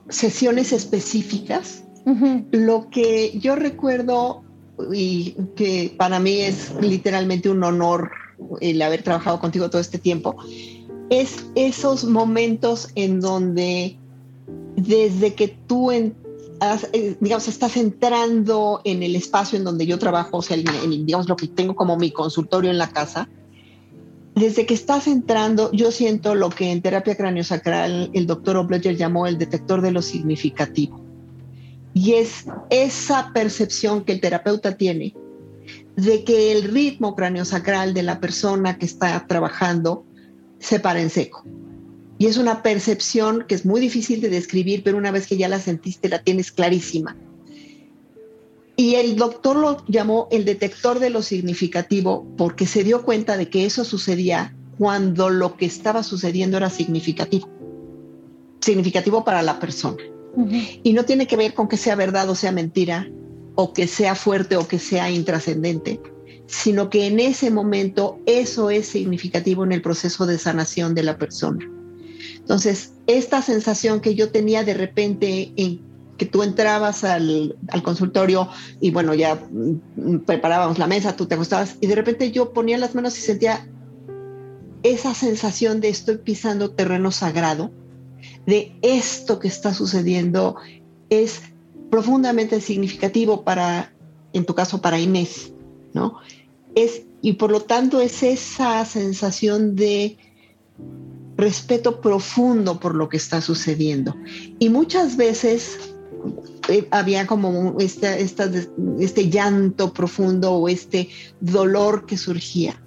sesiones 0.09 0.73
específicas, 0.73 1.85
lo 2.51 2.89
que 2.89 3.39
yo 3.39 3.55
recuerdo 3.55 4.43
y 4.93 5.37
que 5.57 5.95
para 5.97 6.19
mí 6.19 6.41
es 6.41 6.73
literalmente 6.81 7.51
un 7.51 7.63
honor 7.63 8.11
el 8.61 8.81
haber 8.83 9.03
trabajado 9.03 9.39
contigo 9.41 9.71
todo 9.71 9.81
este 9.81 9.99
tiempo, 9.99 10.37
es 11.11 11.47
esos 11.55 12.05
momentos 12.05 12.89
en 12.95 13.21
donde 13.21 13.99
desde 14.77 15.35
que 15.35 15.49
tú 15.49 15.91
eh, 15.91 17.17
digamos, 17.21 17.49
estás 17.49 17.77
entrando 17.77 18.81
en 18.85 19.03
el 19.03 19.17
espacio 19.17 19.59
en 19.59 19.65
donde 19.65 19.87
yo 19.87 19.99
trabajo, 19.99 20.39
o 20.39 20.43
sea, 20.43 20.57
digamos 20.57 21.29
lo 21.29 21.37
que 21.37 21.49
tengo 21.49 21.75
como 21.75 21.97
mi 21.97 22.11
consultorio 22.11 22.71
en 22.71 22.79
la 22.79 22.91
casa, 22.91 23.29
desde 24.35 24.65
que 24.65 24.75
estás 24.75 25.07
entrando, 25.07 25.73
yo 25.73 25.91
siento 25.91 26.35
lo 26.35 26.51
que 26.51 26.71
en 26.71 26.83
terapia 26.83 27.17
craniosacral 27.17 28.11
el 28.15 28.27
doctor 28.27 28.57
Obleger 28.57 28.97
llamó 28.97 29.27
el 29.27 29.39
detector 29.39 29.83
de 29.83 29.91
lo 29.91 30.03
significativo. 30.03 31.10
Y 31.95 32.15
es 32.15 32.45
esa 32.71 33.33
percepción 33.33 34.05
que 34.05 34.13
el 34.13 34.21
terapeuta 34.21 34.77
tiene 34.77 35.15
de 35.97 36.25
que 36.25 36.53
el 36.53 36.65
ritmo 36.65 37.15
craneosacral 37.15 37.95
de 37.95 38.03
la 38.03 38.21
persona 38.21 38.79
que 38.79 38.87
está 38.87 39.27
trabajando 39.27 40.05
se 40.59 40.81
para 40.81 41.01
en 41.01 41.11
seco. 41.11 41.45
Y 42.19 42.27
es 42.27 42.37
una 42.37 42.63
percepción 42.63 43.45
que 43.49 43.55
es 43.55 43.65
muy 43.65 43.81
difícil 43.81 44.21
de 44.21 44.29
describir, 44.29 44.83
pero 44.83 44.99
una 44.99 45.11
vez 45.11 45.27
que 45.27 45.37
ya 45.37 45.49
la 45.49 45.59
sentiste, 45.59 46.09
la 46.09 46.23
tienes 46.23 46.53
clarísima. 46.53 47.17
Y 48.77 48.95
el 48.95 49.17
doctor 49.17 49.57
lo 49.57 49.85
llamó 49.89 50.29
el 50.31 50.45
detector 50.45 51.01
de 51.01 51.11
lo 51.11 51.23
significativo 51.23 52.27
porque 52.37 52.67
se 52.67 52.85
dio 52.85 53.03
cuenta 53.05 53.37
de 53.37 53.49
que 53.49 53.67
eso 53.67 53.85
sucedía 53.85 54.55
cuando 54.79 55.29
lo 55.29 55.57
que 55.57 55.67
estaba 55.67 56.03
sucediendo 56.03 56.57
era 56.57 56.71
significativo. 56.71 57.49
Significativo 58.61 59.25
para 59.25 59.43
la 59.43 59.59
persona. 59.59 60.03
Y 60.83 60.93
no 60.93 61.05
tiene 61.05 61.27
que 61.27 61.37
ver 61.37 61.55
con 61.55 61.69
que 61.69 61.77
sea 61.77 61.97
verdad 61.97 62.29
o 62.31 62.35
sea 62.35 62.53
mentira, 62.53 63.09
o 63.55 63.73
que 63.73 63.87
sea 63.87 64.15
fuerte 64.15 64.57
o 64.57 64.67
que 64.67 64.79
sea 64.79 65.11
intrascendente, 65.11 66.01
sino 66.47 66.89
que 66.89 67.07
en 67.07 67.21
ese 67.21 67.51
momento 67.51 68.19
eso 68.27 68.71
es 68.71 68.87
significativo 68.87 69.65
en 69.65 69.73
el 69.73 69.83
proceso 69.83 70.27
de 70.27 70.39
sanación 70.39 70.95
de 70.95 71.03
la 71.03 71.19
persona. 71.19 71.69
Entonces, 72.37 72.93
esta 73.07 73.43
sensación 73.43 74.01
que 74.01 74.15
yo 74.15 74.31
tenía 74.31 74.65
de 74.65 74.75
repente 74.75 75.53
en 75.57 75.81
que 76.17 76.27
tú 76.27 76.43
entrabas 76.43 77.03
al, 77.05 77.57
al, 77.69 77.83
consultorio 77.83 78.49
y 78.81 78.91
bueno, 78.91 79.15
ya 79.15 79.43
preparábamos 80.27 80.79
la 80.79 80.87
mesa, 80.87 81.17
tú 81.17 81.27
te 81.27 81.35
acostabas 81.35 81.77
y 81.81 81.87
de 81.87 81.95
repente 81.95 82.31
yo 82.31 82.53
ponía 82.53 82.77
las 82.77 82.95
manos 82.95 83.17
y 83.19 83.23
sentía 83.23 83.67
esa 84.83 85.15
sensación 85.15 85.81
de 85.81 85.89
estoy 85.89 86.19
pisando 86.19 86.73
terreno 86.73 87.11
sagrado 87.11 87.71
de 88.47 88.73
esto 88.83 89.39
que 89.39 89.49
está 89.49 89.75
sucediendo 89.75 90.57
es 91.09 91.41
profundamente 91.91 92.61
significativo 92.61 93.43
para, 93.43 93.93
en 94.33 94.45
tu 94.45 94.55
caso, 94.55 94.81
para 94.81 94.99
Inés, 94.99 95.53
¿no? 95.93 96.19
Es, 96.75 97.03
y 97.21 97.35
por 97.35 97.51
lo 97.51 97.61
tanto 97.61 98.01
es 98.01 98.23
esa 98.23 98.85
sensación 98.85 99.75
de 99.75 100.17
respeto 101.37 102.01
profundo 102.01 102.79
por 102.79 102.95
lo 102.95 103.09
que 103.09 103.17
está 103.17 103.41
sucediendo. 103.41 104.15
Y 104.59 104.69
muchas 104.69 105.17
veces 105.17 105.95
eh, 106.69 106.87
había 106.91 107.27
como 107.27 107.77
este, 107.81 108.23
este 108.23 109.31
llanto 109.31 109.93
profundo 109.93 110.53
o 110.53 110.69
este 110.69 111.09
dolor 111.41 112.07
que 112.07 112.17
surgía. 112.17 112.81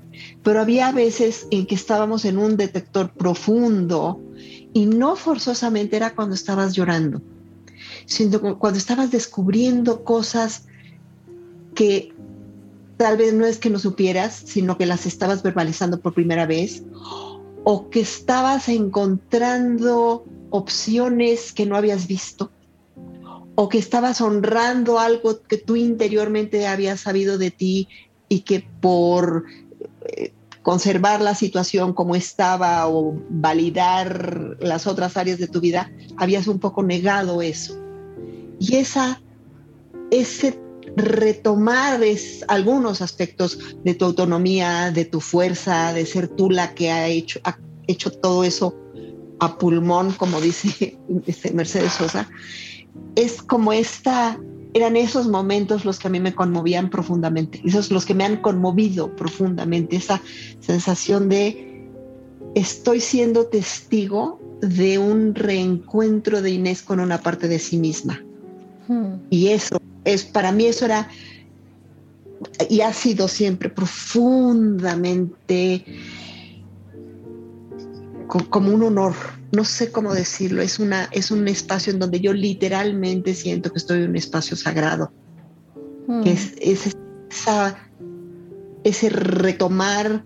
Pero 0.43 0.61
había 0.61 0.91
veces 0.91 1.47
en 1.51 1.65
que 1.65 1.75
estábamos 1.75 2.25
en 2.25 2.37
un 2.37 2.55
detector 2.55 3.11
profundo 3.11 4.21
y 4.73 4.87
no 4.87 5.15
forzosamente 5.15 5.95
era 5.95 6.15
cuando 6.15 6.35
estabas 6.35 6.73
llorando, 6.73 7.21
sino 8.05 8.57
cuando 8.59 8.77
estabas 8.77 9.11
descubriendo 9.11 10.03
cosas 10.03 10.65
que 11.75 12.13
tal 12.97 13.17
vez 13.17 13.33
no 13.33 13.45
es 13.45 13.57
que 13.59 13.69
no 13.69 13.79
supieras, 13.79 14.33
sino 14.45 14.77
que 14.77 14.85
las 14.85 15.05
estabas 15.05 15.43
verbalizando 15.43 15.99
por 15.99 16.13
primera 16.13 16.45
vez, 16.45 16.83
o 17.63 17.89
que 17.89 18.01
estabas 18.01 18.67
encontrando 18.69 20.25
opciones 20.49 21.51
que 21.51 21.65
no 21.65 21.75
habías 21.75 22.07
visto, 22.07 22.51
o 23.55 23.69
que 23.69 23.77
estabas 23.77 24.21
honrando 24.21 24.99
algo 24.99 25.41
que 25.43 25.57
tú 25.57 25.75
interiormente 25.75 26.67
habías 26.67 27.01
sabido 27.01 27.37
de 27.37 27.51
ti 27.51 27.87
y 28.27 28.41
que 28.41 28.67
por 28.81 29.45
eh, 30.05 30.33
conservar 30.63 31.21
la 31.21 31.35
situación 31.35 31.93
como 31.93 32.15
estaba 32.15 32.87
o 32.87 33.15
validar 33.29 34.57
las 34.59 34.87
otras 34.87 35.17
áreas 35.17 35.37
de 35.37 35.47
tu 35.47 35.59
vida, 35.59 35.91
habías 36.17 36.47
un 36.47 36.59
poco 36.59 36.81
negado 36.81 37.41
eso. 37.41 37.77
Y 38.59 38.77
esa, 38.77 39.21
ese 40.09 40.59
retomar 40.95 42.01
algunos 42.47 43.01
aspectos 43.01 43.59
de 43.83 43.93
tu 43.93 44.05
autonomía, 44.05 44.91
de 44.91 45.05
tu 45.05 45.21
fuerza, 45.21 45.93
de 45.93 46.05
ser 46.05 46.27
tú 46.29 46.49
la 46.49 46.73
que 46.73 46.91
ha 46.91 47.07
hecho, 47.07 47.39
ha 47.43 47.57
hecho 47.87 48.11
todo 48.11 48.43
eso 48.43 48.75
a 49.39 49.57
pulmón, 49.57 50.13
como 50.13 50.39
dice 50.39 50.97
este 51.25 51.51
Mercedes 51.51 51.93
Sosa, 51.93 52.29
es 53.15 53.41
como 53.41 53.73
esta, 53.73 54.39
eran 54.73 54.95
esos 54.95 55.27
momentos 55.27 55.85
los 55.85 55.99
que 55.99 56.07
a 56.07 56.11
mí 56.11 56.19
me 56.19 56.33
conmovían 56.33 56.89
profundamente, 56.89 57.61
esos 57.63 57.91
los 57.91 58.05
que 58.05 58.13
me 58.13 58.25
han 58.25 58.37
conmovido 58.37 59.15
profundamente, 59.15 59.95
esa 59.95 60.21
sensación 60.59 61.29
de 61.29 61.89
estoy 62.55 62.99
siendo 62.99 63.47
testigo 63.47 64.41
de 64.61 64.97
un 64.97 65.35
reencuentro 65.35 66.41
de 66.41 66.51
Inés 66.51 66.81
con 66.81 66.99
una 66.99 67.21
parte 67.21 67.47
de 67.47 67.59
sí 67.59 67.77
misma. 67.77 68.23
Hmm. 68.87 69.15
Y 69.29 69.49
eso 69.49 69.77
es, 70.05 70.23
para 70.23 70.51
mí 70.51 70.65
eso 70.65 70.85
era 70.85 71.09
y 72.69 72.81
ha 72.81 72.93
sido 72.93 73.27
siempre 73.27 73.69
profundamente 73.69 75.85
como 78.49 78.71
un 78.71 78.83
honor, 78.83 79.13
no 79.51 79.63
sé 79.63 79.91
cómo 79.91 80.13
decirlo, 80.13 80.61
es, 80.61 80.79
una, 80.79 81.07
es 81.11 81.29
un 81.29 81.47
espacio 81.47 81.93
en 81.93 81.99
donde 81.99 82.19
yo 82.19 82.33
literalmente 82.33 83.33
siento 83.33 83.71
que 83.71 83.77
estoy 83.77 84.01
en 84.01 84.09
un 84.09 84.15
espacio 84.15 84.57
sagrado, 84.57 85.11
hmm. 86.07 86.23
es, 86.25 86.53
ese 88.83 89.09
retomar, 89.09 90.25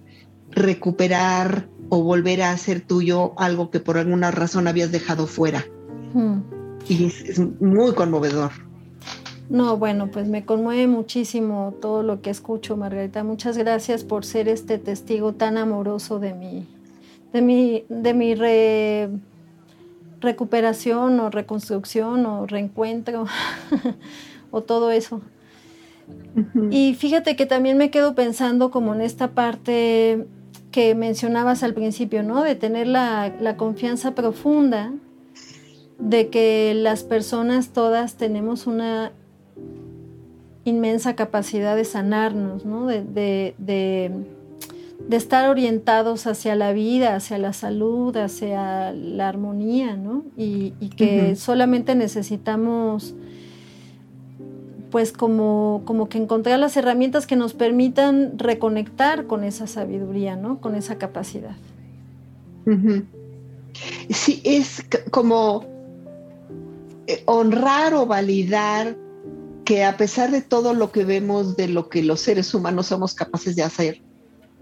recuperar 0.52 1.70
o 1.90 2.02
volver 2.02 2.42
a 2.42 2.52
hacer 2.52 2.82
tuyo 2.82 3.34
algo 3.38 3.70
que 3.70 3.80
por 3.80 3.98
alguna 3.98 4.32
razón 4.32 4.68
habías 4.68 4.92
dejado 4.92 5.28
fuera. 5.28 5.66
Hmm. 6.14 6.40
Y 6.88 7.06
es 7.06 7.40
muy 7.60 7.94
conmovedor. 7.94 8.52
No, 9.50 9.78
bueno, 9.78 10.10
pues 10.12 10.28
me 10.28 10.46
conmueve 10.46 10.88
muchísimo 10.88 11.74
todo 11.82 12.04
lo 12.04 12.22
que 12.22 12.30
escucho, 12.30 12.76
Margarita. 12.76 13.24
Muchas 13.24 13.58
gracias 13.58 14.04
por 14.04 14.26
ser 14.26 14.50
este 14.50 14.78
testigo 14.78 15.34
tan 15.34 15.58
amoroso 15.58 16.20
de 16.20 16.34
mi, 16.34 16.68
de 17.34 17.42
mi, 17.42 17.86
de 17.90 18.14
mi 18.14 18.36
recuperación 20.20 21.20
o 21.20 21.30
reconstrucción 21.30 22.26
o 22.26 22.46
reencuentro 22.46 23.26
o 24.52 24.62
todo 24.64 24.92
eso. 24.92 25.22
Y 26.72 26.94
fíjate 26.96 27.36
que 27.36 27.46
también 27.46 27.78
me 27.78 27.92
quedo 27.92 28.16
pensando 28.16 28.72
como 28.72 28.94
en 28.94 29.02
esta 29.02 29.32
parte 29.32 30.26
que 30.72 30.96
mencionabas 30.96 31.64
al 31.64 31.74
principio, 31.74 32.24
¿no? 32.24 32.44
De 32.44 32.56
tener 32.56 32.88
la, 32.88 33.34
la 33.42 33.58
confianza 33.58 34.16
profunda 34.16 34.94
de 36.00 36.30
que 36.30 36.74
las 36.76 37.04
personas 37.04 37.70
todas 37.70 38.16
tenemos 38.16 38.68
una 38.68 39.12
inmensa 40.70 41.16
capacidad 41.16 41.76
de 41.76 41.86
sanarnos, 41.86 42.66
¿no? 42.66 42.88
de, 42.88 44.12
estar 45.12 45.50
orientados 45.50 46.28
hacia 46.28 46.56
la 46.56 46.74
vida, 46.74 47.16
hacia 47.16 47.38
la 47.38 47.54
salud, 47.54 48.16
hacia 48.18 48.92
la 48.92 49.30
armonía, 49.30 49.96
¿no? 49.96 50.26
y, 50.36 50.72
que 50.96 51.36
solamente 51.36 51.96
necesitamos 51.96 53.16
pues 54.92 55.12
como, 55.12 55.82
como 55.86 56.10
que 56.10 56.18
encontrar 56.18 56.60
las 56.60 56.78
herramientas 56.78 57.28
que 57.28 57.36
nos 57.36 57.54
permitan 57.54 58.38
reconectar 58.40 59.28
con 59.28 59.44
esa 59.44 59.68
sabiduría, 59.68 60.36
¿no? 60.36 60.62
Con 60.62 60.76
esa 60.76 60.98
capacidad. 60.98 61.56
Sí, 64.10 64.42
es 64.44 64.86
como 65.12 65.66
eh, 67.08 67.24
honrar 67.26 67.94
o 67.94 68.06
validar 68.06 68.98
que 69.64 69.84
a 69.84 69.98
pesar 69.98 70.32
de 70.32 70.42
todo 70.42 70.74
lo 70.74 70.92
que 70.92 71.06
vemos 71.06 71.56
de 71.58 71.68
lo 71.68 71.90
que 71.90 72.04
los 72.04 72.22
seres 72.22 72.54
humanos 72.54 72.88
somos 72.88 73.14
capaces 73.14 73.56
de 73.56 73.64
hacer, 73.64 74.02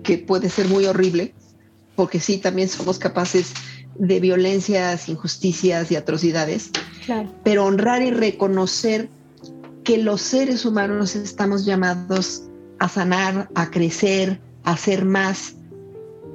que 0.03 0.17
puede 0.17 0.49
ser 0.49 0.67
muy 0.67 0.85
horrible, 0.85 1.33
porque 1.95 2.19
sí, 2.19 2.37
también 2.37 2.69
somos 2.69 2.99
capaces 2.99 3.53
de 3.97 4.19
violencias, 4.19 5.07
injusticias 5.07 5.91
y 5.91 5.95
atrocidades, 5.95 6.71
pero 7.43 7.65
honrar 7.65 8.01
y 8.01 8.11
reconocer 8.11 9.09
que 9.83 9.97
los 9.97 10.21
seres 10.21 10.65
humanos 10.65 11.15
estamos 11.15 11.65
llamados 11.65 12.43
a 12.79 12.89
sanar, 12.89 13.49
a 13.55 13.69
crecer, 13.69 14.41
a 14.63 14.75
ser 14.75 15.05
más 15.05 15.55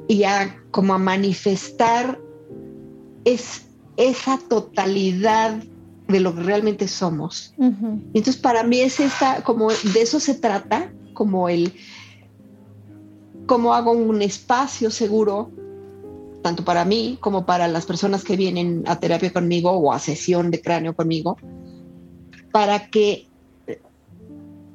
y 0.08 0.24
a 0.24 0.56
como 0.70 0.94
a 0.94 0.98
manifestar 0.98 2.18
es, 3.24 3.62
esa 3.96 4.38
totalidad 4.38 5.62
de 6.08 6.20
lo 6.20 6.34
que 6.34 6.42
realmente 6.42 6.88
somos. 6.88 7.54
Entonces, 7.58 8.36
para 8.36 8.62
mí 8.62 8.80
es 8.80 8.98
esta, 8.98 9.42
como 9.42 9.70
de 9.70 10.00
eso 10.00 10.18
se 10.18 10.34
trata, 10.34 10.92
como 11.12 11.48
el, 11.48 11.72
cómo 13.50 13.74
hago 13.74 13.90
un 13.90 14.22
espacio 14.22 14.92
seguro, 14.92 15.50
tanto 16.40 16.64
para 16.64 16.84
mí 16.84 17.18
como 17.18 17.46
para 17.46 17.66
las 17.66 17.84
personas 17.84 18.22
que 18.22 18.36
vienen 18.36 18.84
a 18.86 19.00
terapia 19.00 19.32
conmigo 19.32 19.72
o 19.72 19.92
a 19.92 19.98
sesión 19.98 20.52
de 20.52 20.62
cráneo 20.62 20.94
conmigo, 20.94 21.36
para 22.52 22.86
que 22.90 23.26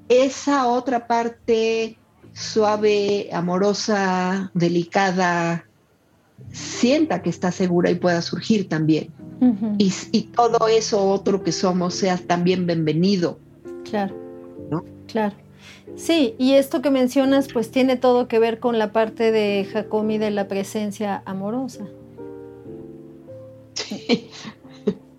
esa 0.09 0.67
otra 0.67 1.07
parte 1.07 1.97
suave, 2.33 3.29
amorosa, 3.31 4.51
delicada, 4.53 5.63
sienta 6.51 7.21
que 7.21 7.29
está 7.29 7.53
segura 7.53 7.89
y 7.89 7.95
pueda 7.95 8.21
surgir 8.21 8.67
también 8.67 9.13
y, 9.77 10.21
todo 10.35 10.67
eso 10.67 11.01
otro 11.09 11.41
que 11.41 11.53
somos 11.53 11.93
sea 11.93 12.17
también 12.17 12.67
bienvenido. 12.67 13.39
Claro. 13.89 14.13
¿No? 14.69 14.83
Claro. 15.07 15.44
Sí, 15.95 16.35
y 16.37 16.53
esto 16.53 16.81
que 16.81 16.91
mencionas 16.91 17.47
pues 17.51 17.71
tiene 17.71 17.95
todo 17.95 18.27
que 18.27 18.39
ver 18.39 18.59
con 18.59 18.77
la 18.77 18.91
parte 18.91 19.31
de 19.31 19.65
Jacomi 19.71 20.17
de 20.17 20.31
la 20.31 20.47
presencia 20.47 21.23
amorosa. 21.25 21.85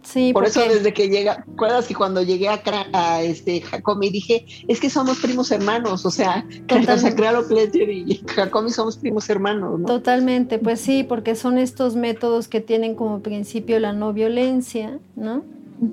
Sí. 0.03 0.33
Por 0.33 0.47
eso 0.47 0.61
desde 0.61 0.95
que 0.95 1.09
llega, 1.09 1.45
¿recuerdas 1.47 1.87
que 1.87 1.95
cuando 1.95 2.23
llegué 2.23 2.49
a, 2.49 2.62
a 2.93 3.23
este 3.23 3.61
Jacomi 3.61 4.09
dije, 4.09 4.47
es 4.69 4.81
que 4.81 4.89
somos 4.89 5.19
primos 5.19 5.51
hermanos, 5.51 6.07
o 6.07 6.11
sea, 6.11 6.47
Cralo 7.17 7.47
Pletcher 7.47 7.91
y 7.91 8.23
Jacomi 8.27 8.71
somos 8.71 8.97
primos 8.97 9.29
hermanos, 9.29 9.81
¿no? 9.81 9.87
Totalmente, 9.87 10.59
pues 10.59 10.81
sí, 10.81 11.03
porque 11.03 11.35
son 11.35 11.59
estos 11.59 11.97
métodos 11.97 12.49
que 12.49 12.61
tienen 12.61 12.95
como 12.95 13.21
principio 13.21 13.81
la 13.81 13.93
no 13.93 14.12
violencia, 14.12 15.01
¿no? 15.17 15.43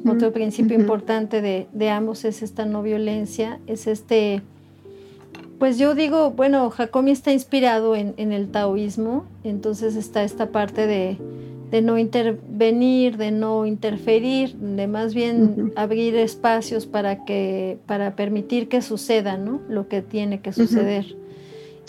Otro 0.08 0.32
principio 0.32 0.80
importante 0.80 1.42
de, 1.42 1.68
de 1.74 1.90
ambos 1.90 2.24
es 2.24 2.42
esta 2.42 2.66
no 2.66 2.84
violencia, 2.84 3.60
es 3.68 3.88
este 3.88 4.42
pues 5.64 5.78
yo 5.78 5.96
digo, 5.96 6.32
bueno, 6.32 6.70
Jacomi 6.72 7.12
está 7.12 7.32
inspirado 7.32 7.96
en, 7.96 8.16
en, 8.18 8.34
el 8.34 8.52
taoísmo, 8.52 9.24
entonces 9.46 9.96
está 9.96 10.26
esta 10.26 10.52
parte 10.52 10.88
de, 10.88 11.18
de 11.72 11.82
no 11.82 11.98
intervenir, 11.98 13.16
de 13.16 13.32
no 13.32 13.66
interferir, 13.66 14.58
de 14.58 14.88
más 14.88 15.14
bien 15.14 15.72
abrir 15.78 16.18
espacios 16.18 16.86
para 16.86 17.24
que, 17.24 17.78
para 17.86 18.14
permitir 18.18 18.68
que 18.68 18.82
suceda, 18.82 19.38
¿no? 19.38 19.62
Lo 19.70 19.88
que 19.88 20.02
tiene 20.02 20.42
que 20.42 20.52
suceder. 20.52 21.16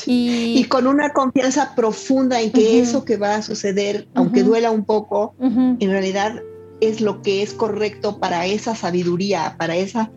y, 0.07 0.63
con 0.67 0.87
una 0.87 1.13
confianza 1.13 1.75
profunda 1.75 2.41
en 2.41 2.53
que 2.53 2.79
eso 2.79 3.05
que 3.05 3.17
va 3.17 3.35
a 3.35 3.43
suceder, 3.43 4.07
aunque 4.15 4.45
duela 4.45 4.71
un 4.71 4.85
poco, 4.85 5.35
en 5.41 5.91
realidad 5.91 6.41
es 6.81 7.01
lo 7.01 7.23
que 7.23 7.43
es 7.43 7.53
correcto 7.53 8.21
para 8.21 8.47
esa 8.47 8.77
sabiduría, 8.77 9.57
para 9.59 9.75
esa 9.75 10.13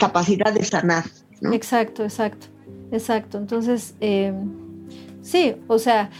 capacidad 0.00 0.52
de 0.52 0.64
sanar. 0.64 1.04
Exacto, 1.52 2.02
exacto, 2.04 2.48
exacto. 2.92 3.38
Entonces, 3.38 3.94
eh, 4.00 4.32
sí, 5.22 5.56
o 5.66 5.78
sea, 5.78 6.10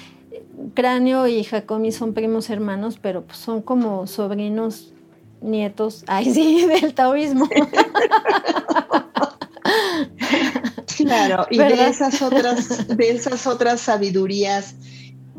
Cráneo 0.75 1.27
y 1.29 1.45
Jacomi 1.45 1.93
son 1.93 2.15
primos 2.15 2.51
hermanos, 2.51 2.99
pero 3.01 3.23
pues 3.23 3.39
son 3.39 3.63
como 3.63 4.07
sobrinos 4.07 4.93
nietos, 5.41 6.05
ay 6.09 6.33
sí, 6.33 6.67
del 6.67 6.95
taoísmo. 6.95 7.49
Claro, 10.97 11.47
y 11.51 11.59
de 11.59 11.89
esas 11.89 12.23
otras, 12.23 12.87
de 12.97 13.11
esas 13.11 13.47
otras 13.47 13.81
sabidurías 13.81 14.75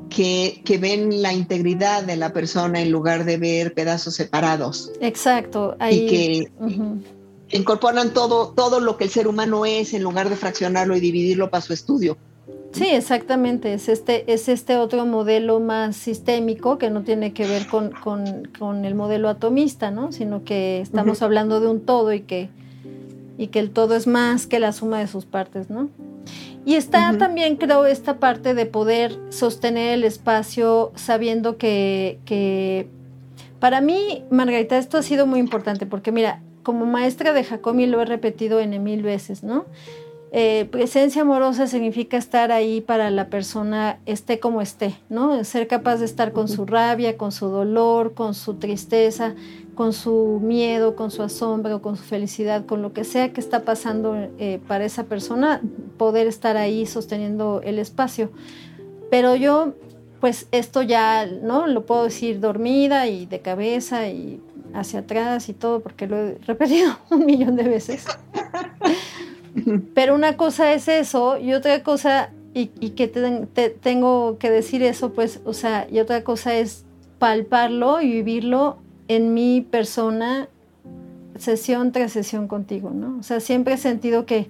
que, 0.10 0.78
ven 0.80 1.22
la 1.22 1.34
integridad 1.34 2.04
de 2.04 2.16
la 2.16 2.34
persona 2.34 2.82
en 2.82 2.92
lugar 2.92 3.26
de 3.26 3.38
ver 3.38 3.74
pedazos 3.74 4.16
separados. 4.16 4.92
Exacto. 5.02 5.76
Y 5.90 6.08
que 6.08 6.52
incorporan 7.54 8.14
todo, 8.14 8.50
todo 8.50 8.80
lo 8.80 8.98
que 8.98 9.06
el 9.06 9.10
ser 9.10 9.28
humano 9.28 9.66
es 9.66 9.94
en 9.94 10.04
lugar 10.04 10.30
de 10.30 10.36
fraccionarlo 10.36 10.96
y 10.96 11.00
dividirlo 11.00 11.50
para 11.50 11.62
su 11.62 11.74
estudio. 11.74 12.18
Sí, 12.74 12.88
exactamente. 12.88 13.74
Es 13.74 13.88
este, 13.88 14.32
es 14.34 14.50
este 14.50 14.78
otro 14.78 15.06
modelo 15.06 15.60
más 15.60 15.96
sistémico 15.96 16.80
que 16.80 16.90
no 16.90 17.04
tiene 17.04 17.32
que 17.32 17.46
ver 17.48 17.68
con, 17.68 18.86
el 18.86 18.96
modelo 18.96 19.30
atomista, 19.30 19.92
¿no? 19.92 20.12
Sino 20.12 20.44
que 20.44 20.82
estamos 20.82 21.22
hablando 21.22 21.60
de 21.60 21.68
un 21.68 21.82
todo 21.82 22.12
y 22.14 22.22
que, 22.22 22.50
y 23.38 23.48
que 23.48 23.60
el 23.60 23.70
todo 23.70 23.96
es 23.96 24.08
más 24.08 24.48
que 24.48 24.60
la 24.60 24.74
suma 24.74 25.00
de 25.00 25.08
sus 25.08 25.26
partes, 25.26 25.70
¿no? 25.70 25.90
Y 26.66 26.76
está 26.76 27.16
también, 27.18 27.58
creo, 27.58 27.86
esta 27.86 28.20
parte 28.20 28.54
de 28.54 28.66
poder 28.66 29.20
sostener 29.30 29.94
el 29.94 30.04
espacio 30.04 30.94
sabiendo 30.96 31.58
que, 31.58 32.20
que, 32.26 32.88
para 33.60 33.82
mí, 33.82 34.24
Margarita, 34.32 34.78
esto 34.78 34.98
ha 34.98 35.04
sido 35.04 35.28
muy 35.28 35.40
importante 35.40 35.86
porque 35.86 36.12
mira, 36.12 36.42
como 36.64 36.86
maestra 36.86 37.34
de 37.34 37.44
Jacomi 37.44 37.86
lo 37.86 38.02
he 38.02 38.06
repetido 38.06 38.60
en 38.60 38.82
mil 38.84 39.04
veces, 39.04 39.44
¿no? 39.44 39.66
Eh, 40.36 40.68
presencia 40.72 41.22
amorosa 41.22 41.68
significa 41.68 42.18
estar 42.18 42.52
ahí 42.52 42.82
para 42.82 43.12
la 43.12 43.28
persona 43.28 44.00
esté 44.08 44.40
como 44.40 44.62
esté, 44.62 44.96
¿no? 45.08 45.44
Ser 45.44 45.68
capaz 45.68 45.98
de 45.98 46.06
estar 46.06 46.32
con 46.34 46.48
su 46.48 46.66
rabia, 46.66 47.18
con 47.18 47.32
su 47.32 47.50
dolor, 47.50 48.16
con 48.16 48.34
su 48.34 48.56
tristeza, 48.56 49.36
con 49.76 49.94
su 49.94 50.40
miedo, 50.42 50.96
con 50.96 51.12
su 51.12 51.22
asombro, 51.22 51.84
con 51.84 51.98
su 51.98 52.04
felicidad, 52.04 52.66
con 52.66 52.82
lo 52.82 52.94
que 52.94 53.04
sea 53.04 53.32
que 53.32 53.42
está 53.42 53.64
pasando 53.64 54.16
eh, 54.40 54.60
para 54.68 54.86
esa 54.86 55.04
persona, 55.04 55.62
poder 55.98 56.26
estar 56.26 56.58
ahí 56.58 56.88
sosteniendo 56.88 57.62
el 57.64 57.78
espacio. 57.78 58.32
Pero 59.12 59.36
yo, 59.36 59.74
pues 60.20 60.48
esto 60.52 60.82
ya, 60.82 61.28
¿no? 61.28 61.68
Lo 61.68 61.86
puedo 61.86 62.06
decir 62.06 62.40
dormida 62.40 63.08
y 63.08 63.28
de 63.28 63.40
cabeza 63.42 64.08
y 64.08 64.42
hacia 64.74 65.00
atrás 65.00 65.50
y 65.50 65.54
todo, 65.54 65.82
porque 65.82 66.08
lo 66.08 66.18
he 66.18 66.38
repetido 66.46 66.98
un 67.10 67.26
millón 67.26 67.56
de 67.56 67.64
veces. 67.64 68.06
Pero 69.94 70.16
una 70.16 70.36
cosa 70.36 70.74
es 70.74 70.88
eso 70.88 71.38
y 71.38 71.54
otra 71.54 71.84
cosa, 71.84 72.32
y, 72.54 72.68
que 72.68 73.08
tengo 73.08 74.38
que 74.40 74.50
decir 74.50 74.84
eso, 74.84 75.14
pues, 75.14 75.42
o 75.46 75.54
sea, 75.54 75.88
y 75.92 76.00
otra 76.00 76.24
cosa 76.24 76.56
es 76.56 76.86
palparlo 77.20 78.02
y 78.02 78.12
vivirlo 78.12 78.78
en 79.08 79.34
mi 79.34 79.62
persona 79.62 80.50
sesión 81.38 81.92
tras 81.92 82.12
sesión 82.12 82.48
contigo, 82.48 82.92
¿no? 82.92 83.18
O 83.20 83.24
sea, 83.24 83.40
siempre 83.40 83.76
he 83.76 83.78
sentido 83.78 84.26
que 84.26 84.50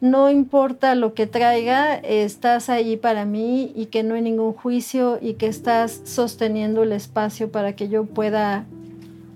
no 0.00 0.30
importa 0.30 0.94
lo 0.94 1.14
que 1.14 1.26
traiga, 1.26 1.94
estás 1.94 2.68
ahí 2.68 2.96
para 2.96 3.24
mí 3.24 3.72
y 3.74 3.86
que 3.86 4.02
no 4.02 4.14
hay 4.14 4.22
ningún 4.22 4.52
juicio 4.52 5.18
y 5.20 5.34
que 5.34 5.46
estás 5.46 6.02
sosteniendo 6.04 6.82
el 6.82 6.92
espacio 6.92 7.50
para 7.50 7.74
que 7.74 7.88
yo 7.88 8.04
pueda 8.04 8.66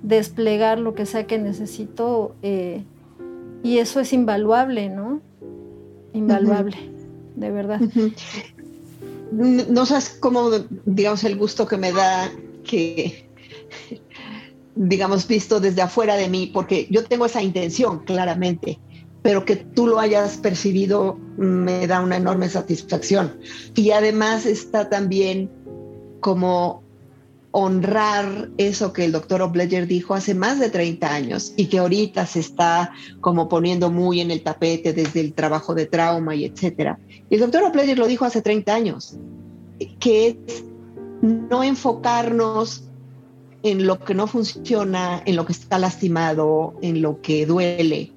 desplegar 0.03 0.79
lo 0.79 0.95
que 0.95 1.07
sea 1.07 1.27
que 1.27 1.39
necesito 1.39 2.35
eh, 2.43 2.85
y 3.63 3.79
eso 3.79 4.01
es 4.01 4.13
invaluable, 4.13 4.89
¿no? 4.89 5.21
Invaluable, 6.13 6.77
de 7.37 7.51
verdad. 7.51 7.81
No 9.33 9.87
sabes 9.87 10.17
cómo, 10.19 10.51
digamos, 10.87 11.23
el 11.25 11.37
gusto 11.37 11.67
que 11.67 11.77
me 11.77 11.93
da 11.93 12.33
que, 12.65 13.29
digamos, 14.75 15.29
visto 15.29 15.61
desde 15.61 15.83
afuera 15.83 16.17
de 16.17 16.29
mí, 16.29 16.51
porque 16.53 16.89
yo 16.91 17.05
tengo 17.05 17.27
esa 17.27 17.43
intención, 17.43 18.01
claramente, 18.01 18.81
pero 19.23 19.45
que 19.45 19.57
tú 19.57 19.87
lo 19.87 20.01
hayas 20.01 20.39
percibido 20.39 21.19
me 21.37 21.87
da 21.87 22.01
una 22.01 22.17
enorme 22.17 22.49
satisfacción. 22.49 23.39
Y 23.75 23.91
además 23.91 24.47
está 24.47 24.89
también 24.89 25.51
como 26.21 26.83
honrar 27.53 28.51
eso 28.59 28.93
que 28.93 29.05
el 29.05 29.13
doctor 29.13 29.43
Obledger 29.43 29.87
dijo 29.87 30.15
hace 30.15 30.35
más 30.35 30.61
de 30.61 30.71
30 30.71 31.13
años 31.13 31.53
y 31.57 31.67
que 31.67 31.79
ahorita 31.79 32.27
se 32.27 32.41
está 32.41 32.93
como 33.21 33.49
poniendo 33.49 33.91
muy 33.91 34.21
en 34.21 34.31
el 34.31 34.43
tapete 34.43 34.93
desde 34.93 35.21
el 35.21 35.33
trabajo 35.33 35.75
de 35.75 35.87
trauma 35.87 36.35
y 36.35 36.45
etcétera. 36.45 36.99
Y 37.29 37.35
el 37.35 37.41
doctor 37.41 37.65
Obledger 37.65 37.99
lo 37.99 38.07
dijo 38.07 38.25
hace 38.25 38.41
30 38.41 38.73
años, 38.73 39.17
que 39.99 40.29
es 40.29 40.65
no 41.23 41.65
enfocarnos 41.65 42.85
en 43.63 43.87
lo 43.87 43.99
que 43.99 44.15
no 44.15 44.27
funciona, 44.27 45.23
en 45.27 45.37
lo 45.37 45.45
que 45.45 45.53
está 45.53 45.79
lastimado, 45.79 46.75
en 46.83 47.03
lo 47.03 47.21
que 47.21 47.47
duele, 47.47 48.13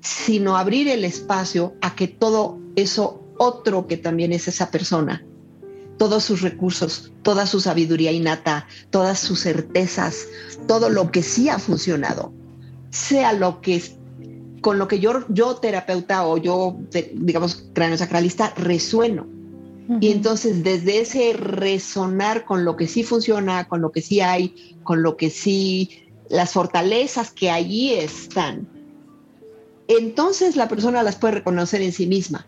sino 0.00 0.56
abrir 0.56 0.88
el 0.88 1.04
espacio 1.04 1.74
a 1.80 1.94
que 1.96 2.06
todo 2.06 2.58
eso 2.76 3.22
otro 3.38 3.86
que 3.86 3.96
también 3.96 4.32
es 4.32 4.46
esa 4.46 4.70
persona 4.70 5.24
todos 5.98 6.24
sus 6.24 6.42
recursos, 6.42 7.12
toda 7.22 7.46
su 7.46 7.60
sabiduría 7.60 8.12
innata, 8.12 8.66
todas 8.90 9.18
sus 9.18 9.40
certezas, 9.40 10.26
todo 10.66 10.90
lo 10.90 11.10
que 11.10 11.22
sí 11.22 11.48
ha 11.48 11.58
funcionado, 11.58 12.32
sea 12.90 13.32
lo 13.32 13.60
que 13.60 13.82
con 14.60 14.78
lo 14.78 14.88
que 14.88 14.98
yo, 14.98 15.24
yo 15.28 15.54
terapeuta 15.56 16.26
o 16.26 16.36
yo, 16.36 16.76
digamos, 17.14 17.70
sacralista, 17.96 18.52
resueno. 18.56 19.26
Y 20.00 20.10
entonces 20.10 20.62
desde 20.64 21.00
ese 21.00 21.32
resonar 21.32 22.44
con 22.44 22.64
lo 22.64 22.76
que 22.76 22.86
sí 22.86 23.04
funciona, 23.04 23.68
con 23.68 23.80
lo 23.80 23.90
que 23.90 24.02
sí 24.02 24.20
hay, 24.20 24.76
con 24.82 25.02
lo 25.02 25.16
que 25.16 25.30
sí, 25.30 26.02
las 26.28 26.52
fortalezas 26.52 27.30
que 27.30 27.50
allí 27.50 27.94
están, 27.94 28.68
entonces 29.88 30.56
la 30.56 30.68
persona 30.68 31.02
las 31.02 31.16
puede 31.16 31.34
reconocer 31.36 31.80
en 31.80 31.92
sí 31.92 32.06
misma. 32.06 32.46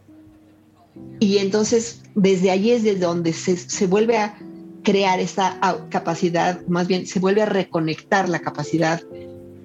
Y 1.18 1.38
entonces 1.38 2.02
desde 2.14 2.50
allí 2.50 2.72
es 2.72 2.82
desde 2.82 3.00
donde 3.00 3.32
se, 3.32 3.86
vuelve 3.86 4.18
a 4.18 4.38
crear 4.82 5.20
esta 5.20 5.58
capacidad, 5.90 6.66
más 6.66 6.86
bien 6.86 7.06
se 7.06 7.20
vuelve 7.20 7.42
a 7.42 7.46
reconectar 7.46 8.28
la 8.28 8.40
capacidad 8.40 9.02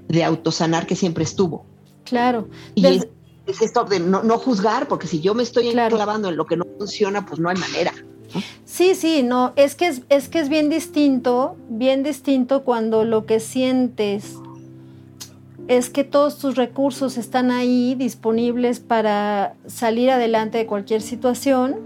de 0.07 0.23
autosanar 0.23 0.85
que 0.85 0.95
siempre 0.95 1.23
estuvo. 1.23 1.65
Claro. 2.03 2.47
Y 2.75 2.85
es, 2.85 3.07
esto 3.61 3.83
de 3.85 3.99
no, 3.99 4.38
juzgar, 4.38 4.88
porque 4.88 5.07
si 5.07 5.21
yo 5.21 5.33
me 5.33 5.43
estoy 5.43 5.71
clavando 5.71 6.29
en 6.29 6.38
lo 6.38 6.45
que 6.45 6.57
no 6.57 6.65
funciona, 6.77 7.25
pues 7.25 7.39
no 7.39 7.49
hay 7.49 7.57
manera. 7.57 7.93
Sí, 8.65 8.95
sí, 8.95 9.23
no, 9.23 9.53
es 9.55 9.75
que 9.75 9.88
es, 9.88 10.01
es 10.09 10.27
que 10.27 10.39
es 10.39 10.49
bien 10.49 10.69
distinto, 10.69 11.55
bien 11.69 12.03
distinto 12.03 12.63
cuando 12.63 13.05
lo 13.05 13.25
que 13.25 13.39
sientes 13.39 14.39
es 15.67 15.89
que 15.89 16.04
todos 16.04 16.38
tus 16.38 16.56
recursos 16.56 17.17
están 17.17 17.51
ahí 17.51 17.95
disponibles 17.95 18.80
para 18.80 19.56
salir 19.65 20.12
adelante 20.12 20.58
de 20.58 20.65
cualquier 20.65 21.01
situación 21.01 21.80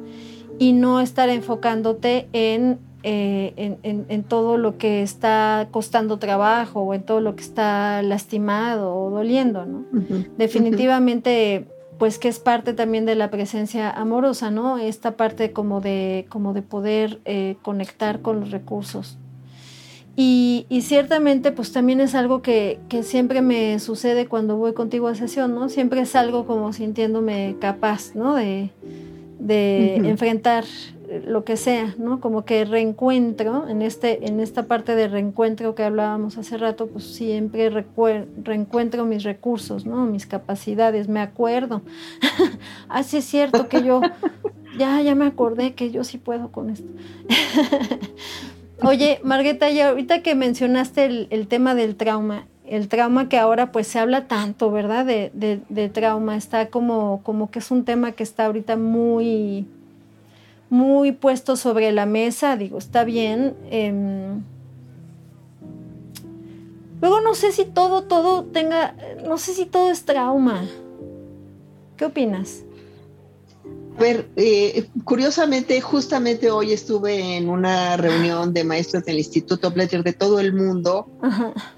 y 0.58 0.74
no 0.74 1.00
estar 1.00 1.30
enfocándote 1.30 2.28
en, 2.34 2.80
eh, 3.04 3.78
en, 3.84 4.24
todo 4.24 4.58
lo 4.58 4.78
que 4.78 5.02
está 5.02 5.70
costando 5.72 6.20
trabajo 6.20 6.82
o 6.82 6.94
en 6.94 7.04
todo 7.04 7.22
lo 7.22 7.36
que 7.36 7.44
está 7.44 8.02
lastimado 8.02 8.94
o 8.94 9.10
doliendo, 9.10 9.66
¿no? 9.66 9.86
Definitivamente, 10.38 11.68
pues 11.98 12.20
que 12.20 12.28
es 12.28 12.40
parte 12.40 12.74
también 12.74 13.06
de 13.06 13.16
la 13.16 13.32
presencia 13.32 13.90
amorosa, 13.90 14.52
¿no? 14.52 14.78
Esta 14.78 15.16
parte 15.16 15.54
como 15.54 15.80
de, 15.80 16.26
como 16.28 16.54
de 16.54 16.62
poder 16.62 17.22
eh, 17.24 17.56
conectar 17.62 18.22
con 18.22 18.42
los 18.42 18.52
recursos. 18.52 19.18
Y, 20.22 20.82
ciertamente, 20.82 21.54
pues 21.54 21.72
también 21.72 22.02
es 22.02 22.14
algo 22.14 22.42
que, 22.42 22.78
siempre 23.04 23.42
me 23.42 23.80
sucede 23.80 24.28
cuando 24.28 24.58
voy 24.58 24.74
contigo 24.74 25.08
a 25.08 25.16
sesión, 25.16 25.56
¿no? 25.56 25.70
Siempre 25.70 26.02
es 26.02 26.14
algo 26.14 26.46
como 26.46 26.74
sintiéndome 26.74 27.56
capaz, 27.62 28.16
¿no? 28.16 28.36
De, 28.36 28.70
enfrentar 29.40 30.66
lo 31.26 31.46
que 31.46 31.56
sea, 31.56 31.96
¿no? 31.98 32.20
Como 32.20 32.44
que 32.44 32.66
reencuentro, 32.66 33.70
en, 33.70 33.82
este, 33.82 34.28
en 34.28 34.42
esta 34.42 34.64
parte 34.64 34.94
de 34.94 35.08
reencuentro 35.08 35.74
que 35.74 35.84
hablábamos 35.84 36.38
hace 36.38 36.58
rato, 36.58 36.88
pues 36.88 37.06
siempre 37.06 37.70
reencuentro 37.70 39.06
mis 39.06 39.24
recursos, 39.24 39.86
¿no? 39.86 40.06
Mis 40.06 40.26
capacidades, 40.26 41.08
me 41.08 41.22
acuerdo. 41.22 41.82
Así 42.90 43.16
ah, 43.16 43.20
es 43.20 43.26
cierto 43.26 43.70
que 43.70 43.84
yo, 43.84 44.02
ya, 44.78 45.02
ya 45.02 45.16
me 45.16 45.28
acordé 45.28 45.76
que 45.76 45.92
yo 45.92 46.04
sí 46.04 46.18
puedo 46.18 46.52
con 46.52 46.72
esto. 46.72 46.90
Oye, 48.82 49.20
Margueta, 49.24 49.70
ya 49.70 49.90
ahorita 49.90 50.24
que 50.24 50.36
mencionaste 50.36 51.28
el, 51.30 51.48
tema 51.48 51.76
del 51.76 51.96
trauma, 51.96 52.48
el 52.66 52.88
trauma 52.88 53.28
que 53.28 53.38
ahora 53.38 53.74
pues 53.74 53.88
se 53.88 54.00
habla 54.00 54.28
tanto, 54.28 54.72
¿verdad? 54.72 55.06
De, 55.06 55.92
trauma, 55.94 56.38
está 56.38 56.70
como, 56.70 57.22
como 57.24 57.52
que 57.52 57.60
es 57.60 57.72
un 57.72 57.84
tema 57.84 58.14
que 58.14 58.24
está 58.24 58.46
ahorita 58.46 58.78
muy, 58.78 59.68
muy 60.70 61.12
puesto 61.12 61.58
sobre 61.58 61.92
la 61.92 62.06
mesa, 62.06 62.56
digo, 62.56 62.78
está 62.78 63.04
bien. 63.04 63.54
Em, 63.70 64.44
luego 67.02 67.20
no 67.20 67.36
sé 67.36 67.52
si 67.52 67.66
todo, 67.66 68.04
todo 68.04 68.46
tenga, 68.46 68.96
no 69.28 69.38
sé 69.38 69.54
si 69.54 69.66
todo 69.66 69.92
es 69.92 70.06
trauma. 70.06 70.64
¿Qué 71.98 72.06
opinas? 72.06 72.64
Ver, 74.00 74.30
eh, 74.36 74.88
curiosamente, 75.04 75.80
justamente 75.82 76.50
hoy 76.50 76.74
estuve 76.74 77.38
en 77.38 77.50
una 77.50 77.98
reunión 77.98 78.54
de 78.54 78.64
maestros 78.64 79.06
del 79.06 79.18
Instituto 79.18 79.72
Bletcher 79.72 80.04
de 80.04 80.14
todo 80.14 80.40
el 80.40 80.54
mundo 80.54 81.12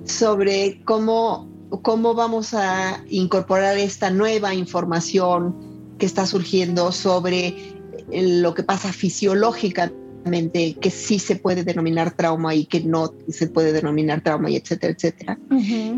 sobre 0.05 0.81
cómo, 0.85 1.49
cómo 1.81 2.13
vamos 2.13 2.53
a 2.53 3.03
incorporar 3.09 3.77
esta 3.77 4.09
nueva 4.09 4.53
información 4.53 5.55
que 5.97 6.05
está 6.05 6.25
surgiendo 6.25 6.91
sobre 6.91 7.75
lo 8.11 8.53
que 8.53 8.63
pasa 8.63 8.93
fisiológicamente, 8.93 10.75
que 10.79 10.89
sí 10.89 11.19
se 11.19 11.35
puede 11.35 11.63
denominar 11.63 12.15
trauma 12.15 12.55
y 12.55 12.65
que 12.65 12.81
no 12.81 13.13
se 13.27 13.47
puede 13.47 13.73
denominar 13.73 14.21
trauma, 14.21 14.49
y 14.49 14.55
etcétera, 14.55 14.93
etcétera. 14.93 15.39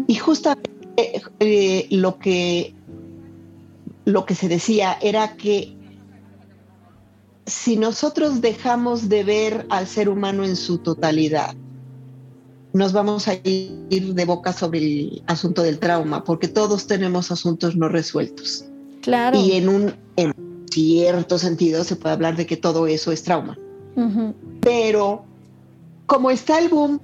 Y 0.08 0.16
justamente 0.16 0.72
eh, 1.40 1.88
lo 1.92 2.20
que 2.20 2.76
lo 4.06 4.26
que 4.26 4.36
se 4.36 4.48
decía 4.48 4.98
era 5.02 5.36
que 5.36 5.78
si 7.46 7.78
nosotros 7.78 8.42
dejamos 8.42 9.10
de 9.10 9.24
ver 9.24 9.66
al 9.70 9.88
ser 9.88 10.10
humano 10.10 10.44
en 10.44 10.56
su 10.56 10.78
totalidad, 10.78 11.56
nos 12.74 12.92
vamos 12.92 13.28
a 13.28 13.36
ir 13.44 14.14
de 14.14 14.26
boca 14.26 14.52
sobre 14.52 14.80
el 14.80 15.24
asunto 15.28 15.62
del 15.62 15.80
trauma, 15.80 16.24
porque 16.24 16.48
todos 16.48 16.88
tenemos 16.88 17.32
asuntos 17.32 17.76
no 17.76 17.88
resueltos. 17.88 18.66
Claro. 19.02 19.38
Y 19.38 19.54
en 19.54 19.70
un 19.70 19.94
cierto 20.72 21.38
sentido 21.38 21.84
se 21.84 21.96
puede 21.96 22.14
hablar 22.16 22.36
de 22.36 22.46
que 22.46 22.58
todo 22.58 22.88
eso 22.88 23.12
es 23.12 23.24
trauma. 23.24 23.58
Pero 24.62 25.24
como 26.08 26.32
está 26.32 26.60
el 26.60 26.70
boom, 26.70 27.00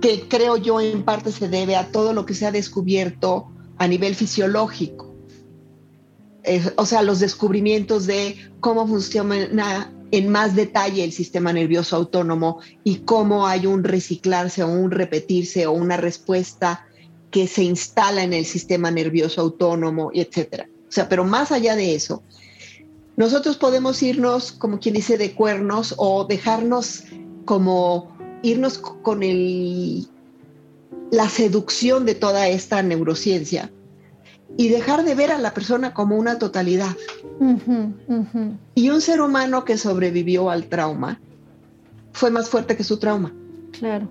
que 0.00 0.28
creo 0.28 0.56
yo 0.56 0.80
en 0.80 1.02
parte 1.02 1.32
se 1.32 1.48
debe 1.48 1.76
a 1.76 1.90
todo 1.90 2.12
lo 2.12 2.26
que 2.26 2.34
se 2.34 2.46
ha 2.46 2.52
descubierto 2.52 3.48
a 3.78 3.88
nivel 3.88 4.14
fisiológico, 4.14 5.11
o 6.76 6.86
sea, 6.86 7.02
los 7.02 7.20
descubrimientos 7.20 8.06
de 8.06 8.36
cómo 8.60 8.86
funciona 8.86 9.92
en 10.10 10.28
más 10.28 10.54
detalle 10.54 11.04
el 11.04 11.12
sistema 11.12 11.52
nervioso 11.52 11.96
autónomo 11.96 12.60
y 12.84 12.96
cómo 12.98 13.46
hay 13.46 13.66
un 13.66 13.84
reciclarse 13.84 14.62
o 14.62 14.68
un 14.68 14.90
repetirse 14.90 15.66
o 15.66 15.72
una 15.72 15.96
respuesta 15.96 16.86
que 17.30 17.46
se 17.46 17.62
instala 17.62 18.22
en 18.22 18.34
el 18.34 18.44
sistema 18.44 18.90
nervioso 18.90 19.40
autónomo, 19.40 20.10
etcétera. 20.12 20.68
O 20.88 20.92
sea, 20.92 21.08
pero 21.08 21.24
más 21.24 21.50
allá 21.50 21.76
de 21.76 21.94
eso, 21.94 22.22
nosotros 23.16 23.56
podemos 23.56 24.02
irnos, 24.02 24.52
como 24.52 24.78
quien 24.78 24.94
dice, 24.94 25.16
de 25.16 25.32
cuernos 25.34 25.94
o 25.96 26.24
dejarnos 26.24 27.04
como 27.46 28.14
irnos 28.42 28.78
con 28.78 29.22
el, 29.22 30.06
la 31.10 31.28
seducción 31.28 32.04
de 32.04 32.14
toda 32.14 32.48
esta 32.48 32.82
neurociencia 32.82 33.70
y 34.56 34.68
dejar 34.68 35.04
de 35.04 35.14
ver 35.14 35.32
a 35.32 35.38
la 35.38 35.54
persona 35.54 35.94
como 35.94 36.16
una 36.16 36.38
totalidad. 36.38 36.96
Y 38.74 38.90
un 38.90 39.00
ser 39.00 39.20
humano 39.20 39.64
que 39.64 39.78
sobrevivió 39.78 40.50
al 40.50 40.66
trauma 40.66 41.20
fue 42.12 42.30
más 42.30 42.48
fuerte 42.48 42.76
que 42.76 42.84
su 42.84 42.98
trauma. 42.98 43.32
Claro. 43.78 44.08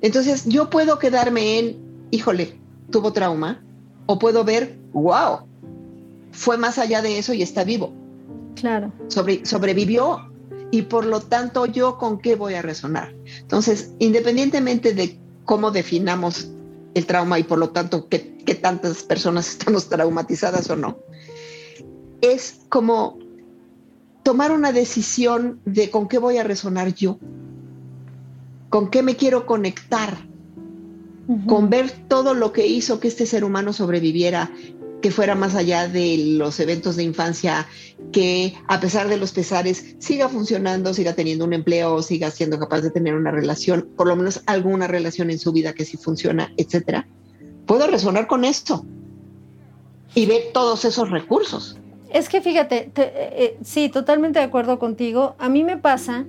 Entonces 0.00 0.44
yo 0.46 0.68
puedo 0.70 0.98
quedarme 0.98 1.58
en, 1.58 1.76
híjole, 2.10 2.58
tuvo 2.90 3.12
trauma, 3.12 3.62
o 4.06 4.18
puedo 4.18 4.44
ver, 4.44 4.78
wow, 4.92 5.40
fue 6.32 6.58
más 6.58 6.78
allá 6.78 7.02
de 7.02 7.18
eso 7.18 7.32
y 7.32 7.42
está 7.42 7.64
vivo. 7.64 7.92
Claro. 8.54 8.90
sobrevivió 9.08 10.32
y 10.70 10.82
por 10.82 11.04
lo 11.04 11.20
tanto 11.20 11.66
yo 11.66 11.98
con 11.98 12.18
qué 12.18 12.36
voy 12.36 12.54
a 12.54 12.62
resonar. 12.62 13.14
Entonces, 13.40 13.92
independientemente 13.98 14.94
de 14.94 15.18
cómo 15.44 15.70
definamos 15.70 16.50
el 16.96 17.04
trauma 17.04 17.38
y 17.38 17.42
por 17.42 17.58
lo 17.58 17.68
tanto 17.70 18.08
qué, 18.08 18.20
tantas 18.62 19.02
personas 19.02 19.48
estamos 19.52 19.88
traumatizadas 19.88 20.70
o 20.70 20.76
no. 20.76 20.98
Es 22.22 22.60
como 22.70 23.18
tomar 24.22 24.50
una 24.50 24.72
decisión 24.72 25.60
de 25.66 25.90
con 25.90 26.08
qué 26.08 26.18
voy 26.18 26.38
a 26.38 26.42
resonar 26.42 26.94
yo, 26.94 27.18
con 28.70 28.90
qué 28.90 29.02
me 29.02 29.14
quiero 29.14 29.44
conectar, 29.44 30.16
con 31.46 31.68
ver 31.68 31.90
todo 32.08 32.34
lo 32.34 32.52
que 32.52 32.66
hizo 32.66 32.98
que 32.98 33.08
este 33.08 33.26
ser 33.26 33.44
humano 33.44 33.72
sobreviviera, 33.72 34.50
que 35.02 35.10
fuera 35.10 35.34
más 35.34 35.54
allá 35.54 35.88
de 35.88 36.16
los 36.38 36.58
eventos 36.60 36.96
de 36.96 37.04
infancia, 37.04 37.66
que 38.12 38.54
a 38.66 38.80
pesar 38.80 39.08
de 39.08 39.16
los 39.16 39.32
pesares 39.32 39.96
siga 39.98 40.28
funcionando, 40.28 40.94
siga 40.94 41.14
teniendo 41.14 41.44
un 41.44 41.52
empleo, 41.52 42.02
siga 42.02 42.30
siendo 42.30 42.58
capaz 42.58 42.80
de 42.80 42.90
tener 42.90 43.14
una 43.14 43.30
relación, 43.30 43.88
por 43.96 44.06
lo 44.06 44.16
menos 44.16 44.42
alguna 44.46 44.86
relación 44.86 45.30
en 45.30 45.38
su 45.38 45.52
vida 45.52 45.74
que 45.74 45.84
sí 45.84 45.96
funciona, 45.96 46.52
etcétera. 46.56 47.06
Puedo 47.66 47.86
resonar 47.86 48.26
con 48.26 48.44
esto 48.44 48.84
y 50.14 50.26
ver 50.26 50.44
todos 50.52 50.84
esos 50.84 51.10
recursos. 51.10 51.78
Es 52.10 52.28
que 52.28 52.40
fíjate, 52.40 52.90
eh, 52.94 52.94
eh, 52.96 53.58
sí, 53.62 53.88
totalmente 53.88 54.38
de 54.38 54.44
acuerdo 54.44 54.78
contigo. 54.78 55.34
A 55.38 55.48
mí 55.48 55.64
me 55.64 55.76
pasa 55.76 56.24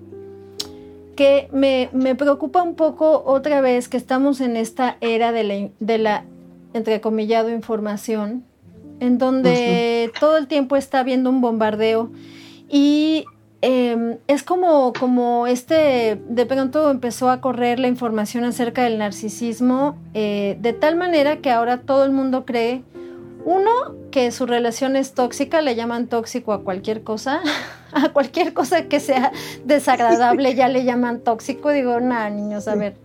que 1.15 1.47
me, 1.51 1.89
me, 1.93 2.15
preocupa 2.15 2.61
un 2.61 2.75
poco 2.75 3.23
otra 3.25 3.61
vez 3.61 3.87
que 3.87 3.97
estamos 3.97 4.41
en 4.41 4.57
esta 4.57 4.97
era 5.01 5.31
de 5.31 5.43
la, 5.43 5.69
de 5.79 5.97
la 5.97 6.25
entrecomillado 6.73 7.49
información 7.49 8.43
en 8.99 9.17
donde 9.17 10.11
todo 10.19 10.37
el 10.37 10.47
tiempo 10.47 10.75
está 10.75 10.99
habiendo 10.99 11.29
un 11.29 11.41
bombardeo 11.41 12.11
y 12.69 13.25
em, 13.61 14.17
es 14.27 14.43
como, 14.43 14.93
como 14.93 15.47
este, 15.47 16.19
de 16.27 16.45
pronto 16.45 16.89
empezó 16.89 17.29
a 17.29 17.41
correr 17.41 17.79
la 17.79 17.87
información 17.87 18.43
acerca 18.43 18.83
del 18.83 18.97
narcisismo 18.97 19.97
eh, 20.13 20.57
de 20.61 20.73
tal 20.73 20.95
manera 20.95 21.37
que 21.37 21.51
ahora 21.51 21.81
todo 21.81 22.05
el 22.05 22.11
mundo 22.11 22.45
cree, 22.45 22.83
uno, 23.45 23.71
que 24.11 24.31
su 24.31 24.45
relación 24.45 24.97
es 24.97 25.13
tóxica, 25.13 25.61
le 25.61 25.75
llaman 25.75 26.07
tóxico 26.07 26.51
a 26.51 26.63
cualquier 26.63 27.03
cosa, 27.03 27.41
a 27.93 28.09
cualquier 28.09 28.53
cosa 28.53 28.85
que 28.85 28.99
sea 28.99 29.31
desagradable 29.63 30.53
ya 30.55 30.67
le 30.67 30.83
llaman 30.83 31.21
tóxico, 31.21 31.69
digo, 31.71 31.99
nada, 31.99 32.29
niños, 32.29 32.67
a 32.67 32.75
ver 32.75 32.95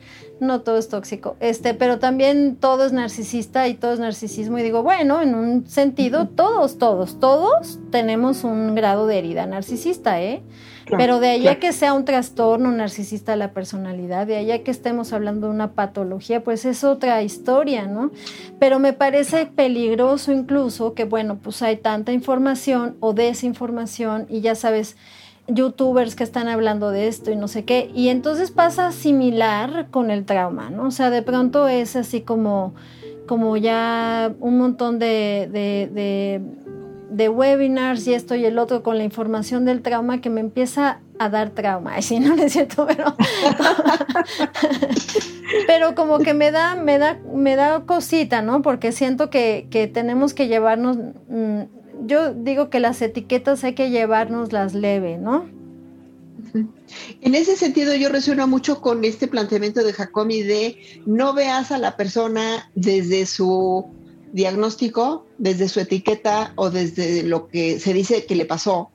no 0.42 0.60
todo 0.60 0.78
es 0.78 0.88
tóxico, 0.88 1.36
este, 1.40 1.74
pero 1.74 1.98
también 1.98 2.56
todo 2.56 2.84
es 2.84 2.92
narcisista 2.92 3.68
y 3.68 3.74
todo 3.74 3.94
es 3.94 4.00
narcisismo. 4.00 4.58
Y 4.58 4.62
digo, 4.62 4.82
bueno, 4.82 5.22
en 5.22 5.34
un 5.34 5.66
sentido, 5.66 6.28
todos, 6.28 6.78
todos, 6.78 7.18
todos 7.18 7.78
tenemos 7.90 8.44
un 8.44 8.74
grado 8.74 9.06
de 9.06 9.18
herida 9.18 9.46
narcisista, 9.46 10.20
¿eh? 10.20 10.42
pero 10.96 11.20
de 11.20 11.28
ahí 11.28 11.48
a 11.48 11.58
que 11.58 11.72
sea 11.72 11.94
un 11.94 12.04
trastorno 12.04 12.70
narcisista 12.70 13.32
de 13.32 13.38
la 13.38 13.52
personalidad, 13.52 14.26
de 14.26 14.36
ahí 14.36 14.50
a 14.50 14.62
que 14.62 14.70
estemos 14.70 15.12
hablando 15.12 15.46
de 15.46 15.54
una 15.54 15.72
patología, 15.72 16.42
pues 16.42 16.64
es 16.64 16.84
otra 16.84 17.22
historia, 17.22 17.86
¿no? 17.86 18.10
Pero 18.58 18.78
me 18.78 18.92
parece 18.92 19.46
peligroso 19.46 20.32
incluso 20.32 20.94
que, 20.94 21.04
bueno, 21.04 21.38
pues 21.38 21.62
hay 21.62 21.76
tanta 21.76 22.12
información 22.12 22.96
o 23.00 23.12
desinformación 23.12 24.26
y 24.28 24.40
ya 24.40 24.54
sabes, 24.54 24.96
youtubers 25.54 26.14
que 26.14 26.24
están 26.24 26.48
hablando 26.48 26.90
de 26.90 27.08
esto 27.08 27.30
y 27.30 27.36
no 27.36 27.48
sé 27.48 27.64
qué. 27.64 27.90
Y 27.94 28.08
entonces 28.08 28.50
pasa 28.50 28.92
similar 28.92 29.88
con 29.90 30.10
el 30.10 30.24
trauma, 30.24 30.70
¿no? 30.70 30.84
O 30.84 30.90
sea, 30.90 31.10
de 31.10 31.22
pronto 31.22 31.68
es 31.68 31.96
así 31.96 32.22
como, 32.22 32.74
como 33.26 33.56
ya 33.56 34.32
un 34.40 34.58
montón 34.58 34.98
de, 34.98 35.48
de, 35.50 36.40
de, 37.10 37.28
webinars 37.28 38.06
y 38.06 38.14
esto 38.14 38.34
y 38.34 38.44
el 38.44 38.58
otro 38.58 38.82
con 38.82 38.98
la 38.98 39.04
información 39.04 39.64
del 39.64 39.82
trauma 39.82 40.20
que 40.20 40.30
me 40.30 40.40
empieza 40.40 41.00
a 41.18 41.28
dar 41.28 41.50
trauma. 41.50 41.92
Ay, 41.94 42.02
sí, 42.02 42.18
no, 42.18 42.34
es 42.34 42.52
cierto, 42.52 42.86
pero, 42.86 43.14
pero 45.66 45.94
como 45.94 46.18
que 46.18 46.34
me 46.34 46.50
da, 46.50 46.74
me 46.74 46.98
da, 46.98 47.18
me 47.32 47.56
da 47.56 47.84
cosita, 47.84 48.42
¿no? 48.42 48.62
Porque 48.62 48.92
siento 48.92 49.30
que, 49.30 49.66
que 49.70 49.86
tenemos 49.86 50.34
que 50.34 50.48
llevarnos... 50.48 50.96
Mm, 51.28 51.81
yo 52.06 52.34
digo 52.34 52.70
que 52.70 52.80
las 52.80 53.00
etiquetas 53.02 53.64
hay 53.64 53.74
que 53.74 53.90
llevárnoslas 53.90 54.74
leve, 54.74 55.18
¿no? 55.18 55.46
En 57.20 57.34
ese 57.34 57.56
sentido, 57.56 57.94
yo 57.94 58.08
resueno 58.08 58.46
mucho 58.46 58.80
con 58.80 59.04
este 59.04 59.28
planteamiento 59.28 59.82
de 59.82 59.92
Jacomi 59.92 60.42
de 60.42 60.76
no 61.06 61.32
veas 61.32 61.70
a 61.70 61.78
la 61.78 61.96
persona 61.96 62.70
desde 62.74 63.26
su 63.26 63.86
diagnóstico, 64.32 65.26
desde 65.38 65.68
su 65.68 65.80
etiqueta 65.80 66.52
o 66.56 66.70
desde 66.70 67.22
lo 67.22 67.48
que 67.48 67.78
se 67.78 67.92
dice 67.92 68.26
que 68.26 68.34
le 68.34 68.44
pasó, 68.44 68.90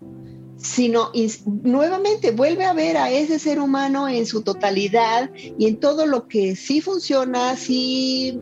sino 0.57 1.11
nuevamente 1.45 2.31
vuelve 2.31 2.65
a 2.65 2.73
ver 2.73 2.97
a 2.97 3.11
ese 3.11 3.39
ser 3.39 3.59
humano 3.59 4.07
en 4.09 4.25
su 4.25 4.41
totalidad 4.41 5.31
y 5.35 5.67
en 5.67 5.77
todo 5.77 6.05
lo 6.05 6.27
que 6.27 6.55
sí 6.55 6.81
funciona, 6.81 7.55
sí, 7.55 8.39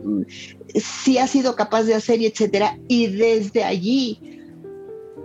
sí 0.74 1.18
ha 1.18 1.26
sido 1.26 1.54
capaz 1.54 1.84
de 1.84 1.94
hacer 1.94 2.20
y 2.20 2.26
etcétera. 2.26 2.78
Y 2.88 3.08
desde 3.08 3.64
allí 3.64 4.35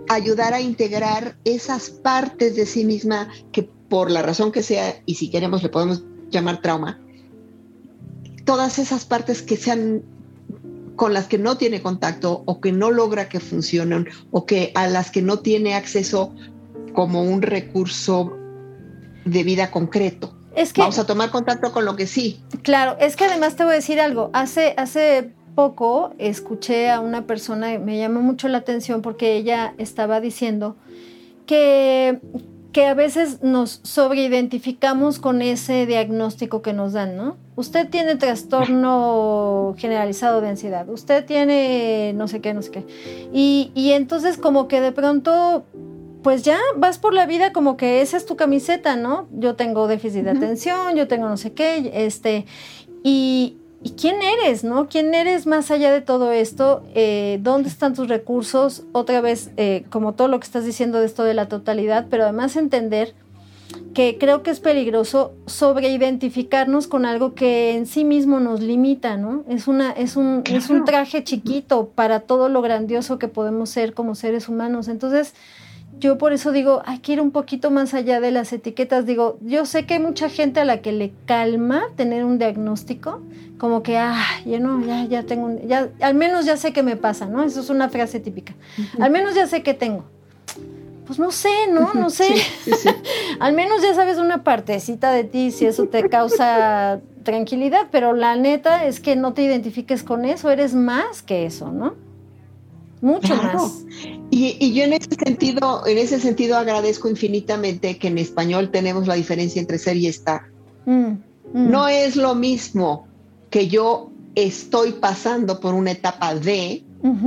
ayudar 0.08 0.54
a 0.54 0.60
integrar 0.60 1.36
esas 1.44 1.90
partes 1.90 2.56
de 2.56 2.66
sí 2.66 2.84
misma 2.84 3.28
que 3.52 3.62
por 3.88 4.10
la 4.10 4.22
razón 4.22 4.52
que 4.52 4.62
sea, 4.62 5.02
y 5.06 5.16
si 5.16 5.30
queremos 5.30 5.62
le 5.62 5.68
podemos 5.68 6.02
llamar 6.30 6.62
trauma, 6.62 7.00
todas 8.44 8.78
esas 8.78 9.04
partes 9.04 9.42
que 9.42 9.56
sean 9.56 10.02
con 10.96 11.14
las 11.14 11.26
que 11.26 11.38
no 11.38 11.56
tiene 11.56 11.82
contacto 11.82 12.42
o 12.46 12.60
que 12.60 12.72
no 12.72 12.90
logra 12.90 13.28
que 13.28 13.40
funcionen 13.40 14.08
o 14.30 14.46
que 14.46 14.72
a 14.74 14.86
las 14.86 15.10
que 15.10 15.22
no 15.22 15.38
tiene 15.40 15.74
acceso 15.74 16.34
como 16.92 17.22
un 17.22 17.42
recurso 17.42 18.36
de 19.24 19.42
vida 19.42 19.70
concreto. 19.70 20.34
Es 20.54 20.72
que, 20.72 20.82
Vamos 20.82 20.98
a 20.98 21.06
tomar 21.06 21.30
contacto 21.30 21.72
con 21.72 21.84
lo 21.84 21.96
que 21.96 22.06
sí. 22.06 22.42
Claro, 22.62 22.96
es 23.00 23.16
que 23.16 23.24
además 23.24 23.56
te 23.56 23.64
voy 23.64 23.72
a 23.72 23.76
decir 23.76 24.00
algo. 24.00 24.30
Hace, 24.34 24.74
hace 24.76 25.32
poco 25.54 26.14
escuché 26.18 26.90
a 26.90 27.00
una 27.00 27.26
persona, 27.26 27.78
me 27.78 27.98
llamó 27.98 28.20
mucho 28.20 28.48
la 28.48 28.58
atención 28.58 29.02
porque 29.02 29.36
ella 29.36 29.74
estaba 29.78 30.20
diciendo 30.20 30.76
que, 31.46 32.20
que 32.72 32.86
a 32.86 32.94
veces 32.94 33.42
nos 33.42 33.80
sobreidentificamos 33.82 35.18
con 35.18 35.42
ese 35.42 35.86
diagnóstico 35.86 36.62
que 36.62 36.72
nos 36.72 36.92
dan, 36.92 37.16
¿no? 37.16 37.36
Usted 37.56 37.88
tiene 37.88 38.16
trastorno 38.16 39.74
generalizado 39.78 40.40
de 40.40 40.48
ansiedad, 40.48 40.88
usted 40.88 41.24
tiene 41.24 42.12
no 42.14 42.28
sé 42.28 42.40
qué, 42.40 42.54
no 42.54 42.62
sé 42.62 42.70
qué. 42.70 42.86
Y, 43.32 43.72
y 43.74 43.92
entonces 43.92 44.38
como 44.38 44.68
que 44.68 44.80
de 44.80 44.92
pronto 44.92 45.64
pues 46.22 46.42
ya 46.44 46.58
vas 46.76 46.98
por 46.98 47.14
la 47.14 47.26
vida 47.26 47.52
como 47.52 47.76
que 47.76 48.00
esa 48.00 48.16
es 48.16 48.26
tu 48.26 48.36
camiseta, 48.36 48.96
¿no? 48.96 49.26
Yo 49.32 49.56
tengo 49.56 49.88
déficit 49.88 50.22
de 50.22 50.30
atención, 50.30 50.94
yo 50.94 51.08
tengo 51.08 51.28
no 51.28 51.36
sé 51.36 51.52
qué, 51.52 51.90
este, 51.92 52.46
y, 53.02 53.56
¿y 53.84 53.90
quién 53.90 54.16
eres, 54.22 54.64
no? 54.64 54.88
¿Quién 54.88 55.14
eres 55.14 55.46
más 55.46 55.70
allá 55.70 55.92
de 55.92 56.00
todo 56.00 56.32
esto? 56.32 56.82
Eh, 56.94 57.38
¿Dónde 57.42 57.68
están 57.68 57.94
tus 57.94 58.08
recursos? 58.08 58.84
Otra 58.92 59.20
vez, 59.20 59.50
eh, 59.56 59.84
como 59.90 60.14
todo 60.14 60.28
lo 60.28 60.38
que 60.40 60.46
estás 60.46 60.64
diciendo 60.64 61.00
de 61.00 61.06
esto 61.06 61.24
de 61.24 61.34
la 61.34 61.48
totalidad, 61.48 62.06
pero 62.10 62.24
además 62.24 62.56
entender 62.56 63.14
que 63.94 64.16
creo 64.18 64.42
que 64.42 64.50
es 64.50 64.60
peligroso 64.60 65.32
sobreidentificarnos 65.46 66.86
con 66.86 67.04
algo 67.04 67.34
que 67.34 67.74
en 67.74 67.86
sí 67.86 68.04
mismo 68.04 68.40
nos 68.40 68.60
limita, 68.60 69.16
¿no? 69.16 69.44
Es, 69.48 69.68
una, 69.68 69.92
es, 69.92 70.16
un, 70.16 70.42
es 70.46 70.70
un 70.70 70.84
traje 70.84 71.24
chiquito 71.24 71.90
para 71.94 72.20
todo 72.20 72.48
lo 72.48 72.62
grandioso 72.62 73.18
que 73.18 73.28
podemos 73.28 73.70
ser 73.70 73.94
como 73.94 74.14
seres 74.14 74.48
humanos. 74.48 74.88
Entonces, 74.88 75.34
yo 75.98 76.18
por 76.18 76.32
eso 76.32 76.52
digo, 76.52 76.82
hay 76.84 76.98
que 76.98 77.12
ir 77.12 77.20
un 77.20 77.30
poquito 77.30 77.70
más 77.70 77.94
allá 77.94 78.20
de 78.20 78.30
las 78.30 78.52
etiquetas. 78.52 79.06
Digo, 79.06 79.38
yo 79.40 79.66
sé 79.66 79.86
que 79.86 79.94
hay 79.94 80.00
mucha 80.00 80.28
gente 80.28 80.60
a 80.60 80.64
la 80.64 80.80
que 80.80 80.92
le 80.92 81.12
calma 81.26 81.84
tener 81.96 82.24
un 82.24 82.38
diagnóstico, 82.38 83.20
como 83.58 83.82
que, 83.82 83.98
ah, 83.98 84.24
ya 84.44 84.58
no, 84.58 84.84
ya, 84.84 85.04
ya 85.04 85.22
tengo, 85.22 85.46
un, 85.46 85.68
ya, 85.68 85.88
al 86.00 86.14
menos 86.14 86.44
ya 86.44 86.56
sé 86.56 86.72
qué 86.72 86.82
me 86.82 86.96
pasa, 86.96 87.26
¿no? 87.26 87.44
Eso 87.44 87.60
es 87.60 87.70
una 87.70 87.88
frase 87.88 88.18
típica. 88.18 88.54
Al 88.98 89.10
menos 89.10 89.34
ya 89.34 89.46
sé 89.46 89.62
qué 89.62 89.74
tengo. 89.74 90.04
Pues 91.06 91.18
no 91.18 91.30
sé, 91.30 91.68
¿no? 91.70 91.92
No 91.94 92.10
sé. 92.10 92.34
al 93.40 93.52
menos 93.52 93.82
ya 93.82 93.94
sabes 93.94 94.18
una 94.18 94.42
partecita 94.42 95.12
de 95.12 95.24
ti 95.24 95.50
si 95.50 95.66
eso 95.66 95.86
te 95.86 96.08
causa 96.08 97.00
tranquilidad, 97.22 97.88
pero 97.90 98.12
la 98.12 98.36
neta 98.36 98.84
es 98.84 98.98
que 98.98 99.14
no 99.14 99.32
te 99.32 99.42
identifiques 99.42 100.02
con 100.02 100.24
eso, 100.24 100.50
eres 100.50 100.74
más 100.74 101.22
que 101.22 101.46
eso, 101.46 101.70
¿no? 101.70 101.94
Mucho 103.02 103.34
más. 103.34 103.84
Y, 104.30 104.72
yo 104.72 104.84
en 104.84 104.92
ese 104.92 105.10
sentido, 105.22 105.86
en 105.86 105.98
ese 105.98 106.20
sentido 106.20 106.56
agradezco 106.56 107.10
infinitamente 107.10 107.98
que 107.98 108.08
en 108.08 108.16
español 108.16 108.70
tenemos 108.70 109.08
la 109.08 109.14
diferencia 109.14 109.60
entre 109.60 109.76
ser 109.78 109.96
y 109.96 110.06
estar. 110.06 110.42
Mm, 110.86 110.92
mm. 111.02 111.20
No 111.52 111.88
es 111.88 112.14
lo 112.14 112.36
mismo 112.36 113.08
que 113.50 113.66
yo 113.66 114.10
estoy 114.36 114.92
pasando 114.92 115.58
por 115.58 115.74
una 115.74 115.90
etapa 115.90 116.34
de 116.36 116.84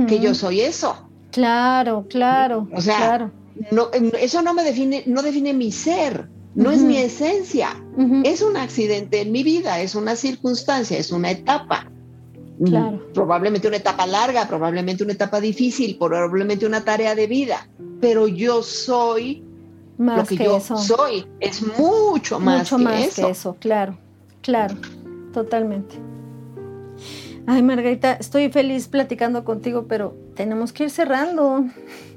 que 0.08 0.18
yo 0.18 0.34
soy 0.34 0.62
eso. 0.62 0.96
Claro, 1.30 2.06
claro. 2.08 2.66
O 2.74 2.80
sea, 2.80 3.30
No, 3.70 3.90
eso 4.18 4.40
no 4.40 4.54
me 4.54 4.64
define, 4.64 5.02
no 5.06 5.22
define 5.22 5.52
mi 5.52 5.70
ser, 5.70 6.28
no 6.54 6.70
es 6.70 6.80
mi 6.80 6.96
esencia. 6.96 7.76
Es 8.24 8.40
un 8.40 8.56
accidente 8.56 9.20
en 9.20 9.30
mi 9.30 9.42
vida, 9.42 9.80
es 9.80 9.94
una 9.94 10.16
circunstancia, 10.16 10.96
es 10.96 11.12
una 11.12 11.30
etapa. 11.30 11.90
Claro. 12.64 13.00
Probablemente 13.12 13.68
una 13.68 13.76
etapa 13.76 14.06
larga, 14.06 14.48
probablemente 14.48 15.04
una 15.04 15.12
etapa 15.12 15.40
difícil, 15.40 15.96
probablemente 15.98 16.66
una 16.66 16.84
tarea 16.84 17.14
de 17.14 17.26
vida, 17.26 17.68
pero 18.00 18.28
yo 18.28 18.62
soy 18.62 19.44
más 19.98 20.18
lo 20.30 20.36
que, 20.36 20.44
yo 20.44 20.60
soy, 20.60 21.26
es 21.40 21.62
mucho 21.78 22.38
más, 22.38 22.58
mucho 22.60 22.78
que, 22.78 22.84
más 22.84 23.00
eso. 23.00 23.26
que 23.26 23.30
eso. 23.30 23.56
Claro, 23.60 23.98
claro, 24.42 24.76
totalmente. 25.32 25.96
Ay, 27.48 27.62
Margarita, 27.62 28.14
estoy 28.14 28.50
feliz 28.50 28.88
platicando 28.88 29.44
contigo, 29.44 29.86
pero 29.86 30.16
tenemos 30.34 30.72
que 30.72 30.84
ir 30.84 30.90
cerrando. 30.90 31.64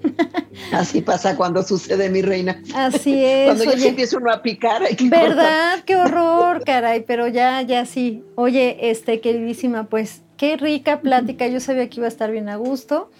Así 0.71 1.01
pasa 1.01 1.35
cuando 1.35 1.61
sucede, 1.61 2.09
mi 2.09 2.23
reina. 2.23 2.59
Así 2.73 3.13
es. 3.23 3.45
Cuando 3.45 3.63
ya 3.65 3.77
se 3.77 3.87
empieza 3.89 4.17
uno 4.17 4.31
a 4.31 4.41
picar. 4.41 4.81
Hay 4.81 4.95
que 4.95 5.07
¿Verdad? 5.07 5.83
Qué 5.85 5.95
horror, 5.95 6.63
caray, 6.65 7.03
pero 7.05 7.27
ya, 7.27 7.61
ya 7.61 7.85
sí. 7.85 8.23
Oye, 8.35 8.89
este, 8.89 9.21
queridísima, 9.21 9.83
pues 9.83 10.23
Qué 10.39 10.55
rica 10.55 11.01
plática, 11.01 11.47
yo 11.47 11.59
sabía 11.59 11.89
que 11.89 11.99
iba 11.99 12.05
a 12.05 12.07
estar 12.07 12.31
bien 12.31 12.47
a 12.47 12.55
gusto. 12.55 13.11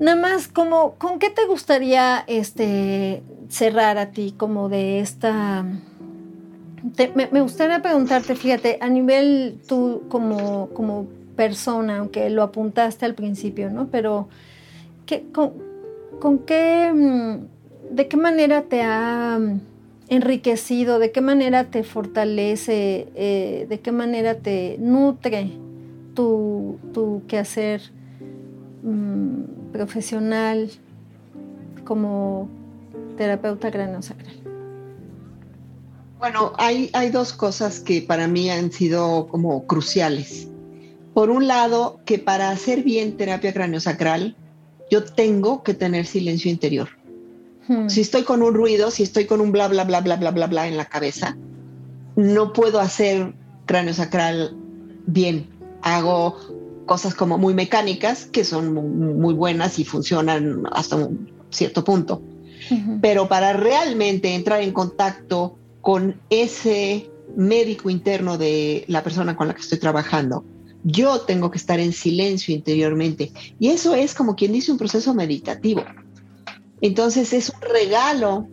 Nada 0.00 0.18
más, 0.18 0.48
como, 0.48 0.94
¿con 0.94 1.18
qué 1.18 1.28
te 1.28 1.44
gustaría 1.44 2.24
este, 2.26 3.22
cerrar 3.50 3.98
a 3.98 4.12
ti 4.12 4.32
como 4.34 4.70
de 4.70 5.00
esta... 5.00 5.62
me, 7.14 7.40
gustaría 7.42 7.82
preguntarte, 7.82 8.34
fíjate, 8.34 8.78
a 8.80 8.88
nivel 8.88 9.60
tú 9.68 10.04
como, 10.08 10.70
como 10.70 11.06
persona, 11.36 11.98
aunque 11.98 12.30
lo 12.30 12.42
apuntaste 12.42 13.04
al 13.04 13.14
principio, 13.14 13.68
¿no? 13.68 13.88
Pero, 13.88 14.30
¿qué, 15.04 15.26
con, 15.32 16.38
qué, 16.46 16.90
mm, 16.94 17.94
de 17.94 18.08
qué 18.08 18.16
manera 18.16 18.62
te 18.62 18.80
ha 18.80 19.38
enriquecido, 20.08 20.98
de 20.98 21.12
qué 21.12 21.20
manera 21.20 21.64
te 21.64 21.82
fortalece, 21.82 23.08
eh, 23.16 23.66
de 23.68 23.80
qué 23.80 23.92
manera 23.92 24.36
te 24.36 24.78
nutre 24.78 25.60
tu, 26.14 26.78
tu 26.92 27.22
quehacer 27.26 27.80
mm, 28.82 29.72
profesional 29.72 30.70
como 31.84 32.48
terapeuta 33.16 33.70
sacral 34.00 34.42
Bueno, 36.18 36.52
hay, 36.58 36.90
hay 36.92 37.10
dos 37.10 37.32
cosas 37.32 37.80
que 37.80 38.02
para 38.02 38.28
mí 38.28 38.50
han 38.50 38.72
sido 38.72 39.26
como 39.28 39.66
cruciales. 39.66 40.48
Por 41.14 41.30
un 41.30 41.46
lado, 41.46 42.00
que 42.06 42.18
para 42.18 42.50
hacer 42.50 42.82
bien 42.82 43.16
terapia 43.16 43.52
sacral 43.80 44.36
yo 44.90 45.04
tengo 45.04 45.62
que 45.62 45.74
tener 45.74 46.06
silencio 46.06 46.50
interior. 46.50 46.88
Hmm. 47.66 47.88
Si 47.88 48.00
estoy 48.00 48.24
con 48.24 48.42
un 48.42 48.54
ruido, 48.54 48.90
si 48.90 49.02
estoy 49.02 49.26
con 49.26 49.40
un 49.40 49.52
bla, 49.52 49.68
bla, 49.68 49.84
bla, 49.84 50.00
bla, 50.00 50.16
bla, 50.16 50.30
bla, 50.30 50.46
bla 50.46 50.68
en 50.68 50.76
la 50.76 50.84
cabeza, 50.84 51.36
no 52.16 52.52
puedo 52.52 52.80
hacer 52.80 53.34
cráneo 53.66 53.94
sacral 53.94 54.56
bien 55.06 55.48
hago 55.82 56.36
cosas 56.86 57.14
como 57.14 57.38
muy 57.38 57.54
mecánicas, 57.54 58.26
que 58.26 58.44
son 58.44 58.72
muy, 58.74 59.34
buenas 59.34 59.78
y 59.78 59.84
funcionan 59.84 60.64
hasta 60.72 60.96
un 60.96 61.30
cierto 61.50 61.84
punto. 61.84 62.22
Pero 63.00 63.28
para 63.28 63.52
realmente 63.52 64.34
entrar 64.34 64.62
en 64.62 64.72
contacto 64.72 65.58
con 65.80 66.20
ese 66.30 67.10
médico 67.36 67.90
interno 67.90 68.38
de 68.38 68.84
la 68.88 69.02
persona 69.02 69.36
con 69.36 69.48
la 69.48 69.54
que 69.54 69.62
estoy 69.62 69.78
trabajando, 69.78 70.44
yo 70.84 71.20
tengo 71.20 71.50
que 71.50 71.58
estar 71.58 71.80
en 71.80 71.92
silencio 71.92 72.54
interiormente. 72.54 73.32
Y 73.58 73.68
eso 73.68 73.94
es 73.94 74.14
como 74.14 74.36
quien 74.36 74.52
dice 74.52 74.72
un 74.72 74.78
proceso 74.78 75.14
meditativo. 75.14 75.84
Entonces 76.80 77.32
es 77.32 77.50
un 77.50 77.60
regalo 77.60 78.48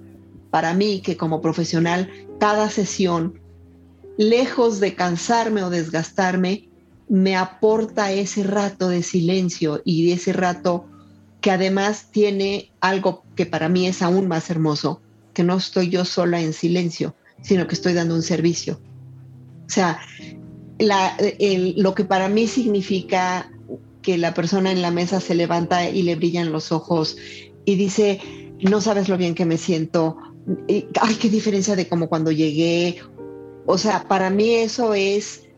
para 0.51 0.73
mí 0.73 1.01
que 1.01 1.17
como 1.17 1.41
profesional, 1.41 2.09
cada 2.39 2.69
sesión, 2.69 3.39
lejos 4.17 4.79
de 4.79 4.95
cansarme 4.95 5.63
o 5.63 5.69
desgastarme, 5.69 6.68
me 7.09 7.35
aporta 7.35 8.11
ese 8.11 8.43
rato 8.43 8.87
de 8.87 9.03
silencio 9.03 9.81
y 9.83 10.11
ese 10.11 10.31
rato 10.31 10.85
que 11.41 11.51
además 11.51 12.07
tiene 12.11 12.71
algo 12.79 13.23
que 13.35 13.45
para 13.45 13.67
mí 13.67 13.87
es 13.87 14.01
aún 14.01 14.27
más 14.27 14.49
hermoso, 14.49 15.01
que 15.33 15.43
no 15.43 15.57
estoy 15.57 15.89
yo 15.89 16.05
sola 16.05 16.39
en 16.39 16.53
silencio, 16.53 17.15
sino 17.41 17.67
que 17.67 17.75
estoy 17.75 17.93
dando 17.93 18.13
un 18.13 18.21
servicio. 18.21 18.79
O 19.65 19.69
sea, 19.69 19.99
lo 20.79 21.95
que 21.95 22.05
para 22.05 22.29
mí 22.29 22.47
significa 22.47 23.51
que 24.01 24.17
la 24.17 24.33
persona 24.33 24.71
en 24.71 24.81
la 24.81 24.91
mesa 24.91 25.19
se 25.19 25.35
levanta 25.35 25.89
y 25.89 26.03
le 26.03 26.15
brillan 26.15 26.51
los 26.51 26.71
ojos 26.71 27.17
y 27.65 27.75
dice, 27.75 28.19
no 28.61 28.81
sabes 28.81 29.09
lo 29.09 29.17
bien 29.17 29.35
que 29.35 29.45
me 29.45 29.57
siento, 29.57 30.17
ay, 31.01 31.15
qué 31.15 31.29
diferencia 31.29 31.75
de 31.75 31.87
como 31.87 32.07
cuando 32.07 32.31
llegué. 32.31 32.99
O 33.65 33.77
sea, 33.77 34.07
para 34.07 34.29
mí 34.29 34.55
eso 34.55 34.93
es 34.93 35.48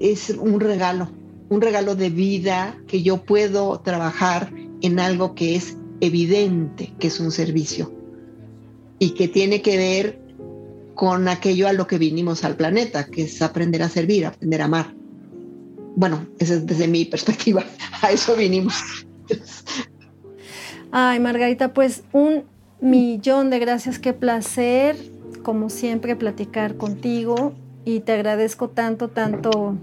es 0.00 0.30
un 0.30 0.60
regalo, 0.60 1.10
un 1.48 1.60
regalo 1.60 1.94
de 1.94 2.10
vida 2.10 2.76
que 2.86 3.02
yo 3.02 3.18
puedo 3.24 3.80
trabajar 3.80 4.52
en 4.82 5.00
algo 5.00 5.34
que 5.34 5.56
es 5.56 5.76
evidente 6.00 6.92
que 6.98 7.06
es 7.08 7.20
un 7.20 7.30
servicio 7.30 7.92
y 8.98 9.10
que 9.10 9.28
tiene 9.28 9.62
que 9.62 9.76
ver 9.76 10.18
con 10.94 11.28
aquello 11.28 11.68
a 11.68 11.72
lo 11.72 11.86
que 11.86 11.98
vinimos 11.98 12.44
al 12.44 12.56
planeta, 12.56 13.06
que 13.06 13.22
es 13.22 13.42
aprender 13.42 13.82
a 13.82 13.88
servir, 13.88 14.24
aprender 14.24 14.62
a 14.62 14.64
amar. 14.64 14.94
Bueno, 15.94 16.26
esa 16.38 16.54
es 16.54 16.66
desde 16.66 16.88
mi 16.88 17.04
perspectiva, 17.04 17.64
a 18.02 18.10
eso 18.10 18.34
vinimos. 18.34 19.06
Ay, 20.90 21.20
Margarita, 21.20 21.74
pues 21.74 22.02
un 22.12 22.44
millón 22.80 23.50
de 23.50 23.58
gracias, 23.58 23.98
qué 23.98 24.12
placer, 24.14 24.96
como 25.42 25.68
siempre, 25.68 26.16
platicar 26.16 26.76
contigo 26.76 27.54
y 27.86 28.00
te 28.00 28.12
agradezco 28.12 28.68
tanto, 28.68 29.08
tanto, 29.08 29.76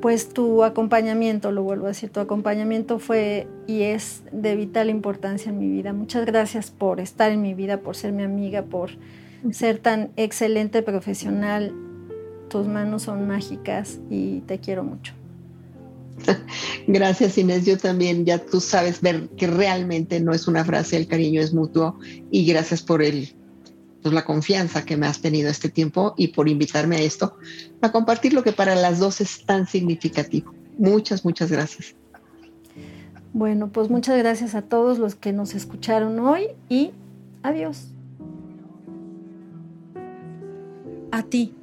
pues 0.00 0.28
tu 0.28 0.62
acompañamiento, 0.62 1.50
lo 1.50 1.64
vuelvo 1.64 1.86
a 1.86 1.88
decir, 1.88 2.08
tu 2.10 2.20
acompañamiento 2.20 3.00
fue 3.00 3.48
y 3.66 3.82
es 3.82 4.22
de 4.30 4.54
vital 4.54 4.90
importancia 4.90 5.50
en 5.50 5.58
mi 5.58 5.68
vida. 5.68 5.92
Muchas 5.92 6.24
gracias 6.24 6.70
por 6.70 7.00
estar 7.00 7.32
en 7.32 7.42
mi 7.42 7.52
vida, 7.52 7.80
por 7.80 7.96
ser 7.96 8.12
mi 8.12 8.22
amiga, 8.22 8.62
por 8.62 8.92
ser 9.50 9.78
tan 9.78 10.12
excelente 10.16 10.82
profesional. 10.82 11.74
Tus 12.48 12.68
manos 12.68 13.02
son 13.02 13.26
mágicas 13.26 13.98
y 14.08 14.42
te 14.42 14.60
quiero 14.60 14.84
mucho. 14.84 15.12
Gracias 16.86 17.38
Inés, 17.38 17.64
yo 17.64 17.76
también 17.78 18.24
ya 18.24 18.38
tú 18.38 18.60
sabes 18.60 19.00
ver 19.00 19.28
que 19.30 19.46
realmente 19.46 20.20
no 20.20 20.32
es 20.32 20.46
una 20.46 20.64
frase, 20.64 20.96
el 20.96 21.06
cariño 21.06 21.40
es 21.40 21.54
mutuo 21.54 21.98
y 22.30 22.44
gracias 22.44 22.82
por 22.82 23.02
el, 23.02 23.34
pues, 24.02 24.14
la 24.14 24.24
confianza 24.24 24.84
que 24.84 24.96
me 24.96 25.06
has 25.06 25.20
tenido 25.20 25.50
este 25.50 25.68
tiempo 25.68 26.14
y 26.16 26.28
por 26.28 26.48
invitarme 26.48 26.96
a 26.96 27.00
esto, 27.00 27.36
a 27.80 27.92
compartir 27.92 28.32
lo 28.32 28.42
que 28.42 28.52
para 28.52 28.74
las 28.74 28.98
dos 28.98 29.20
es 29.20 29.44
tan 29.44 29.66
significativo. 29.66 30.54
Muchas, 30.78 31.24
muchas 31.24 31.50
gracias. 31.50 31.94
Bueno, 33.32 33.70
pues 33.70 33.90
muchas 33.90 34.18
gracias 34.18 34.54
a 34.54 34.62
todos 34.62 34.98
los 34.98 35.14
que 35.14 35.32
nos 35.32 35.54
escucharon 35.54 36.18
hoy 36.18 36.48
y 36.68 36.92
adiós. 37.42 37.88
A 41.12 41.22
ti, 41.22 41.54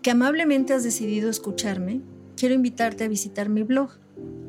que 0.00 0.10
amablemente 0.10 0.72
has 0.72 0.82
decidido 0.82 1.30
escucharme, 1.30 2.00
quiero 2.36 2.54
invitarte 2.54 3.04
a 3.04 3.08
visitar 3.08 3.48
mi 3.48 3.62
blog. 3.62 3.90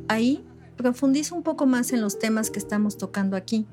Ahí 0.08 0.44
profundizo 0.78 1.36
un 1.36 1.44
poco 1.44 1.66
más 1.66 1.94
en 1.94 2.02
los 2.02 2.18
temas 2.18 2.50
que 2.50 2.60
estamos 2.60 2.98
tocando 2.98 3.38
aquí 3.38 3.68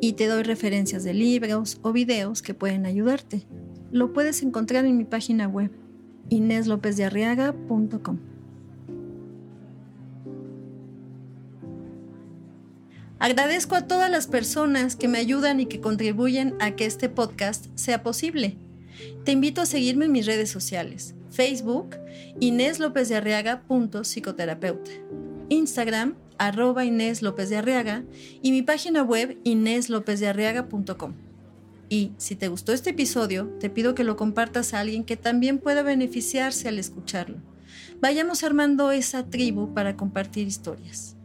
y 0.00 0.14
te 0.14 0.26
doy 0.26 0.42
referencias 0.42 1.04
de 1.04 1.14
libros 1.14 1.78
o 1.82 1.92
videos 1.92 2.42
que 2.42 2.54
pueden 2.54 2.86
ayudarte. 2.86 3.46
Lo 3.90 4.12
puedes 4.12 4.42
encontrar 4.42 4.84
en 4.84 4.96
mi 4.96 5.04
página 5.04 5.48
web, 5.48 5.70
ineslopezdearriaga.com. 6.28 8.18
Agradezco 13.20 13.74
a 13.74 13.88
todas 13.88 14.10
las 14.10 14.28
personas 14.28 14.94
que 14.94 15.08
me 15.08 15.18
ayudan 15.18 15.58
y 15.58 15.66
que 15.66 15.80
contribuyen 15.80 16.54
a 16.60 16.76
que 16.76 16.86
este 16.86 17.08
podcast 17.08 17.66
sea 17.74 18.04
posible. 18.04 18.56
Te 19.24 19.32
invito 19.32 19.60
a 19.60 19.66
seguirme 19.66 20.04
en 20.04 20.12
mis 20.12 20.26
redes 20.26 20.50
sociales. 20.50 21.14
Facebook, 21.30 21.96
Inés 22.40 22.78
psicoterapeuta. 24.02 24.90
Instagram, 25.48 26.14
arroba 26.38 26.84
Inés 26.84 27.22
López 27.22 27.50
de 27.50 27.56
Arriaga 27.56 28.04
y 28.42 28.52
mi 28.52 28.62
página 28.62 29.02
web 29.02 29.38
ineslopezdearriaga.com. 29.44 31.14
Y 31.88 32.12
si 32.18 32.36
te 32.36 32.48
gustó 32.48 32.72
este 32.72 32.90
episodio, 32.90 33.46
te 33.60 33.70
pido 33.70 33.94
que 33.94 34.04
lo 34.04 34.16
compartas 34.16 34.74
a 34.74 34.80
alguien 34.80 35.04
que 35.04 35.16
también 35.16 35.58
pueda 35.58 35.82
beneficiarse 35.82 36.68
al 36.68 36.78
escucharlo. 36.78 37.38
Vayamos 38.00 38.44
armando 38.44 38.90
esa 38.90 39.24
tribu 39.26 39.74
para 39.74 39.96
compartir 39.96 40.46
historias. 40.46 41.16